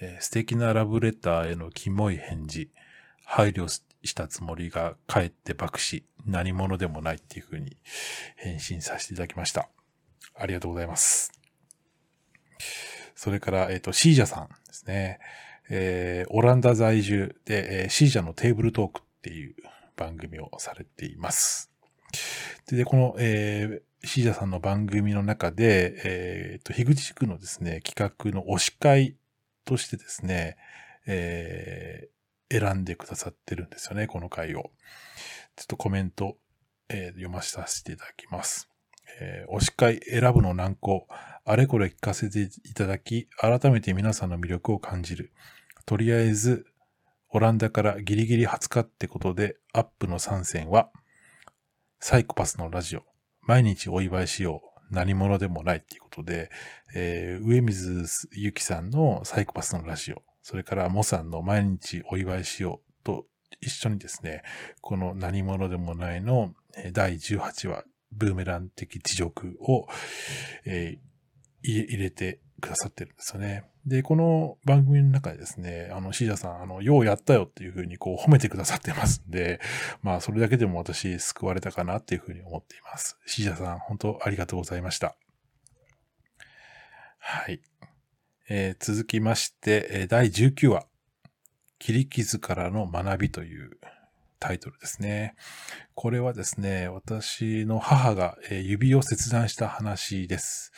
[0.00, 2.70] えー、素敵なラブレターへのキモい返事、
[3.24, 7.76] 配慮したつもりがかえって爆死、何者でもないっていう風に
[8.36, 9.68] 返信させていただきました。
[10.34, 11.32] ありがとうございます。
[13.14, 15.18] それから、えっ、ー、と、シージャさんですね。
[15.68, 19.54] えー、オランダ在住で、えー、シージャのテーブルトークっていう
[19.96, 21.69] 番組をされています。
[22.66, 29.16] で、この、えー、シージャさんの番組の中で、えっ、ー、と、樋口区のですね、企画の推し会
[29.64, 30.56] としてですね、
[31.06, 34.70] えー、選んでくださってるんですよね、この回を。
[35.56, 36.36] ちょっとコメント、
[36.88, 38.68] えー、読ませさせていただきます。
[39.20, 41.06] えー、推し会選ぶの難航、
[41.44, 45.32] あれこれ聞かせていただき、改めて皆さんの魅力を感じる。
[45.86, 46.66] とりあえず、
[47.30, 50.90] オランダからギリギリ20日ってことで、アップの参戦は、
[52.02, 53.02] サイコパスのラジオ、
[53.42, 54.94] 毎日お祝いしよう。
[54.94, 56.50] 何者でもないっていうことで、
[56.94, 63.26] えー、上水ゆきさんのサイコパスのラジオ、それからモさんの毎日お祝いしようと
[63.60, 64.42] 一緒にですね、
[64.80, 66.54] この何者でもないの
[66.94, 69.86] 第18話、ブーメラン的地獄を、
[70.64, 73.64] えー、入れてくださってるんですよね。
[73.86, 79.60] で、この番組の中でですね、あの、シージャさん、あの、ようやったよっていうふうにこう褒めてくださってますんで、
[80.02, 83.18] まあ、それだけでも私救われたかなっていうふうに思っています。
[83.26, 85.16] シージャさん、本当ありがとうございました。
[87.18, 87.60] はい。
[88.48, 90.86] えー、続きまして、第19話、
[91.78, 93.78] 切り傷からの学びという
[94.40, 95.34] タイトルですね。
[95.94, 100.72] これはですね、私の母が指を切断した話です。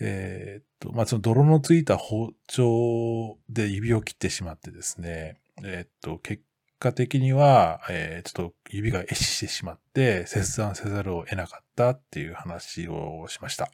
[0.00, 6.42] えー、っと、まあ、その泥のついた包丁で指を切ってしまってですね、えー、っと、結
[6.78, 13.70] 果的には、えー、ちょっと指が壊死してしまって、切断せざるを得なかったっていう話をしました。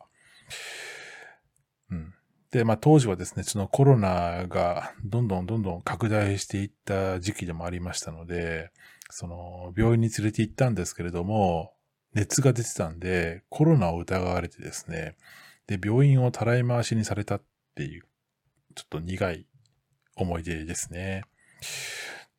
[1.91, 2.15] うん。
[2.51, 8.71] で、まあ当時はですね、そのコロナがどんどんどんどん拡大していった時期でもありましたので、
[9.11, 11.73] その、病院に連れて行ったんですけれども、
[12.13, 15.17] 熱が出てたんで、コロナを疑われてですね、
[15.71, 17.43] で、病院をたらい回しにされたっ
[17.77, 18.03] ていう、
[18.75, 19.47] ちょっと苦い
[20.17, 21.23] 思い出ですね。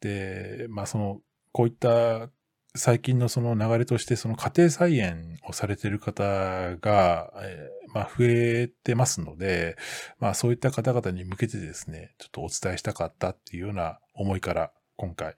[0.02, 1.22] で、まあその、
[1.54, 2.30] こういった
[2.76, 9.78] 最近のその流れとして、その家庭菜園をされてる方が、えー、まあ増えてますので、
[10.20, 15.38] まあそういった方々に向けてですね、ちょっとお伝えしたかったっていうような思いから今回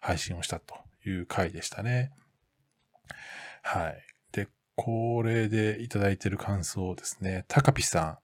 [0.00, 2.12] 配信をしたという回でしたね。
[3.62, 4.11] はい。
[4.84, 7.44] これでいただいている感想ですね。
[7.46, 8.18] 高ピさん、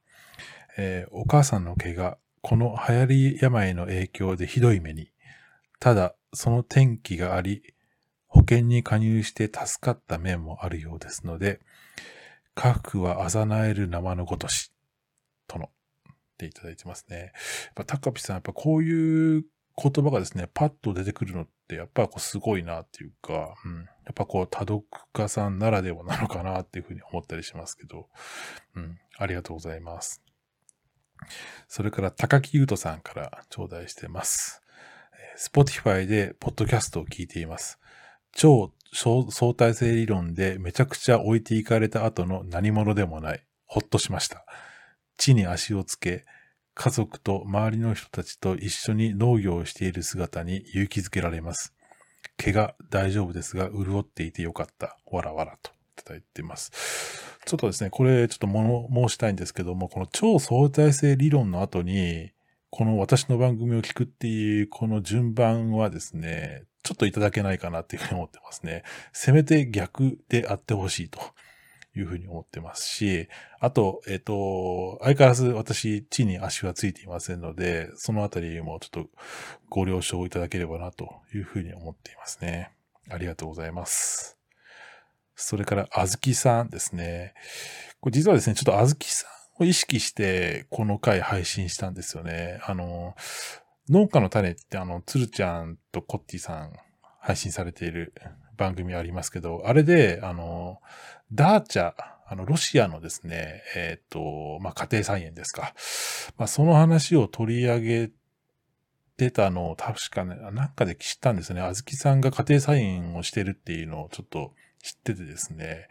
[0.77, 5.13] えー、お母さんの怪我、この流行り病の影響でひどい目に。
[5.79, 7.63] ただ、その天気があり、
[8.27, 11.61] 保険に加入して助かった面もあるようですので、
[12.57, 14.73] 家福はあざなえる生のごとし、
[15.47, 17.17] との、っていただいてますね。
[17.17, 17.33] やっ
[17.77, 19.45] ぱ高ピさん、やっぱこういう
[19.81, 23.89] 言葉がですね、パッと出てくるのって、やっぱこうすごいなっていうか、うん。
[24.09, 28.09] やっぱこう、多読家さんならではなのかなっていうふうに思ったりしますけど、
[28.75, 28.99] うん。
[29.19, 30.23] ありがとうございます。
[31.69, 34.63] それから、高木優斗さんから頂戴してます。
[35.39, 37.79] Spotify でポッドキャストを聞いています。
[38.33, 43.45] 超相対性理論でめちゃくちゃ置いていかれた後の何者でもない。
[43.67, 44.47] ほっとしました。
[45.19, 46.25] 地に足をつけ、
[46.75, 51.75] 家族と周りの人たちと一緒に農業をしている姿に勇気づけられます。
[52.39, 54.97] 怪我大丈夫ですが、潤っていてよかった。
[55.11, 55.73] わらわらと。
[55.97, 56.71] ただいてます。
[57.45, 62.31] ちょっとですね、これちょっと物申したいんですけども、この超相対性理論の後に、
[62.71, 68.83] この私の番組を聞くっていうこの順番はですね、ちょっといただけないかなっていうふうに思ってますね。
[69.13, 71.21] せめて逆であってほしいと
[71.97, 73.29] いうふうに思ってますし、
[73.61, 79.11] あと、えっ、ー、と、相変わらず私、地に足はついていませんので、そのあたりもちょっと
[79.69, 82.71] ご了承いただければなというふうに思っていますね。
[83.11, 84.39] ありがとうございます。
[85.35, 87.35] それから、あずきさんですね。
[88.01, 89.27] これ実はですね、ちょっとあずきさ
[89.59, 92.61] んを意識して、この回配信したんですよね。
[92.65, 93.15] あの、
[93.89, 96.73] 農家の種ってあの、つるちゃんとコッティさん
[97.21, 98.13] 配信されている
[98.59, 100.81] 番組ありますけど、あれで、あの、
[101.33, 101.95] ダーチャ、
[102.27, 105.73] あの、ロシアのですね、えっ、ー、と、まあ、家庭菜園ですか。
[106.37, 108.11] まあ、その話を取り上げ
[109.17, 111.61] てたのを確かね、なんかで知ったんですね。
[111.61, 114.53] あずきさんが家庭菜園をしてるっていうのをちょっと
[114.83, 115.89] 知っててですね。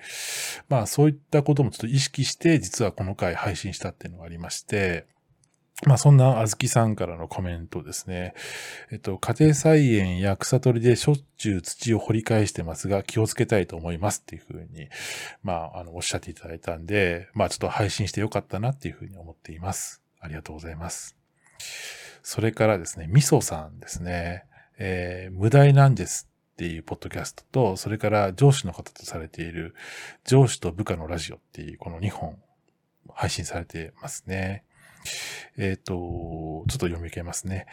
[0.69, 5.05] まあそういったこともちょっと意識して実はこの回配信したっていうのがありまして、
[5.85, 8.33] まあそんなあずきさんからのコメントですね。
[8.91, 14.89] えっと、家庭菜園や草取りでしょっちゅう土を掘り返してますが気をつけたいと思いますっていうふうに、
[15.43, 20.01] まあ、あの、おっしゃっていただいたんで、まあちょっと配信してよかったなっていうふうに思っています。
[20.19, 21.15] ありがとうございます。
[22.23, 24.45] それからですね、みそさんですね、
[24.79, 29.75] えー、無題なんですっていうポッドキャストと、それから上司の方とされている
[30.25, 32.37] 上司と部下のラジオっていうこの2本
[33.13, 34.63] 配信されてますね。
[35.57, 37.65] えっ、ー、と、ちょっと読み上げますね。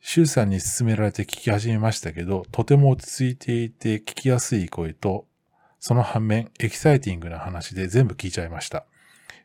[0.00, 5.26] シュウさんに勧められて聞き始めましたけど、とても落ち着いていて聞きやすい声と、
[5.80, 8.86] その反面、エキサイティングな話で全部聞いちゃいました。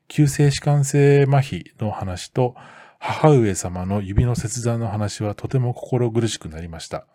[0.08, 2.56] 急性弛緩性麻痺の話と、
[3.00, 7.06] 母上様の指の切断の話はとても心苦しくなりました。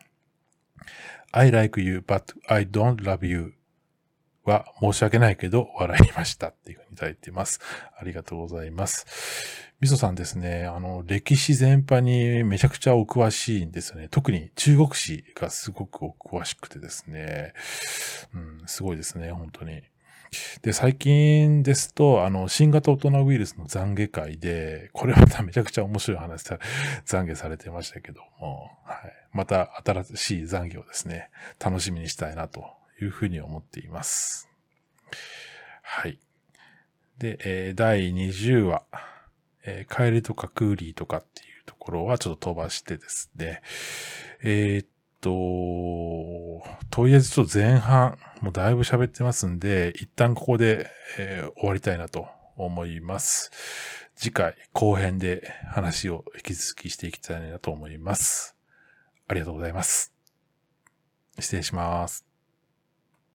[1.33, 3.56] I like you, but I don't love you
[4.51, 7.61] は申し訳ないけど笑いましたっていうふうにいただいています。
[7.99, 9.07] ありがとうございます。
[9.81, 14.09] みそさんですね、あの、歴史全般にめちゃくちゃお詳しいんですよね。
[14.11, 17.53] 特に中国史がすごくお詳しくてですね、
[18.35, 19.83] うん、すごいですね、本当に。
[20.63, 26.59] で、最近ですと、あの、新型大人ウイルスの懺悔会で、これまためちゃくちゃ面白い話で
[27.05, 29.13] 懺悔されてましたけども、はい。
[29.33, 31.31] また新しい懺悔をですね、
[31.63, 32.65] 楽しみにしたいなと
[33.01, 34.49] いうふうに思っています。
[35.83, 36.19] はい。
[37.19, 38.83] で、えー、第20話、
[39.65, 43.63] えー、帰りとかクーリーとかっていうところはちょっと飛ばしてですね、
[44.43, 44.89] えー、っ
[45.21, 53.51] と、とりあえずちょっと前半、もうだいぶ喋ってますんで、一旦ここで、えー、終わりたいなと思います。
[54.15, 58.57] 次回後編で話を引き続きしていきたいなと思います。
[59.29, 60.13] ありがとうございます。
[61.39, 62.26] 失礼します。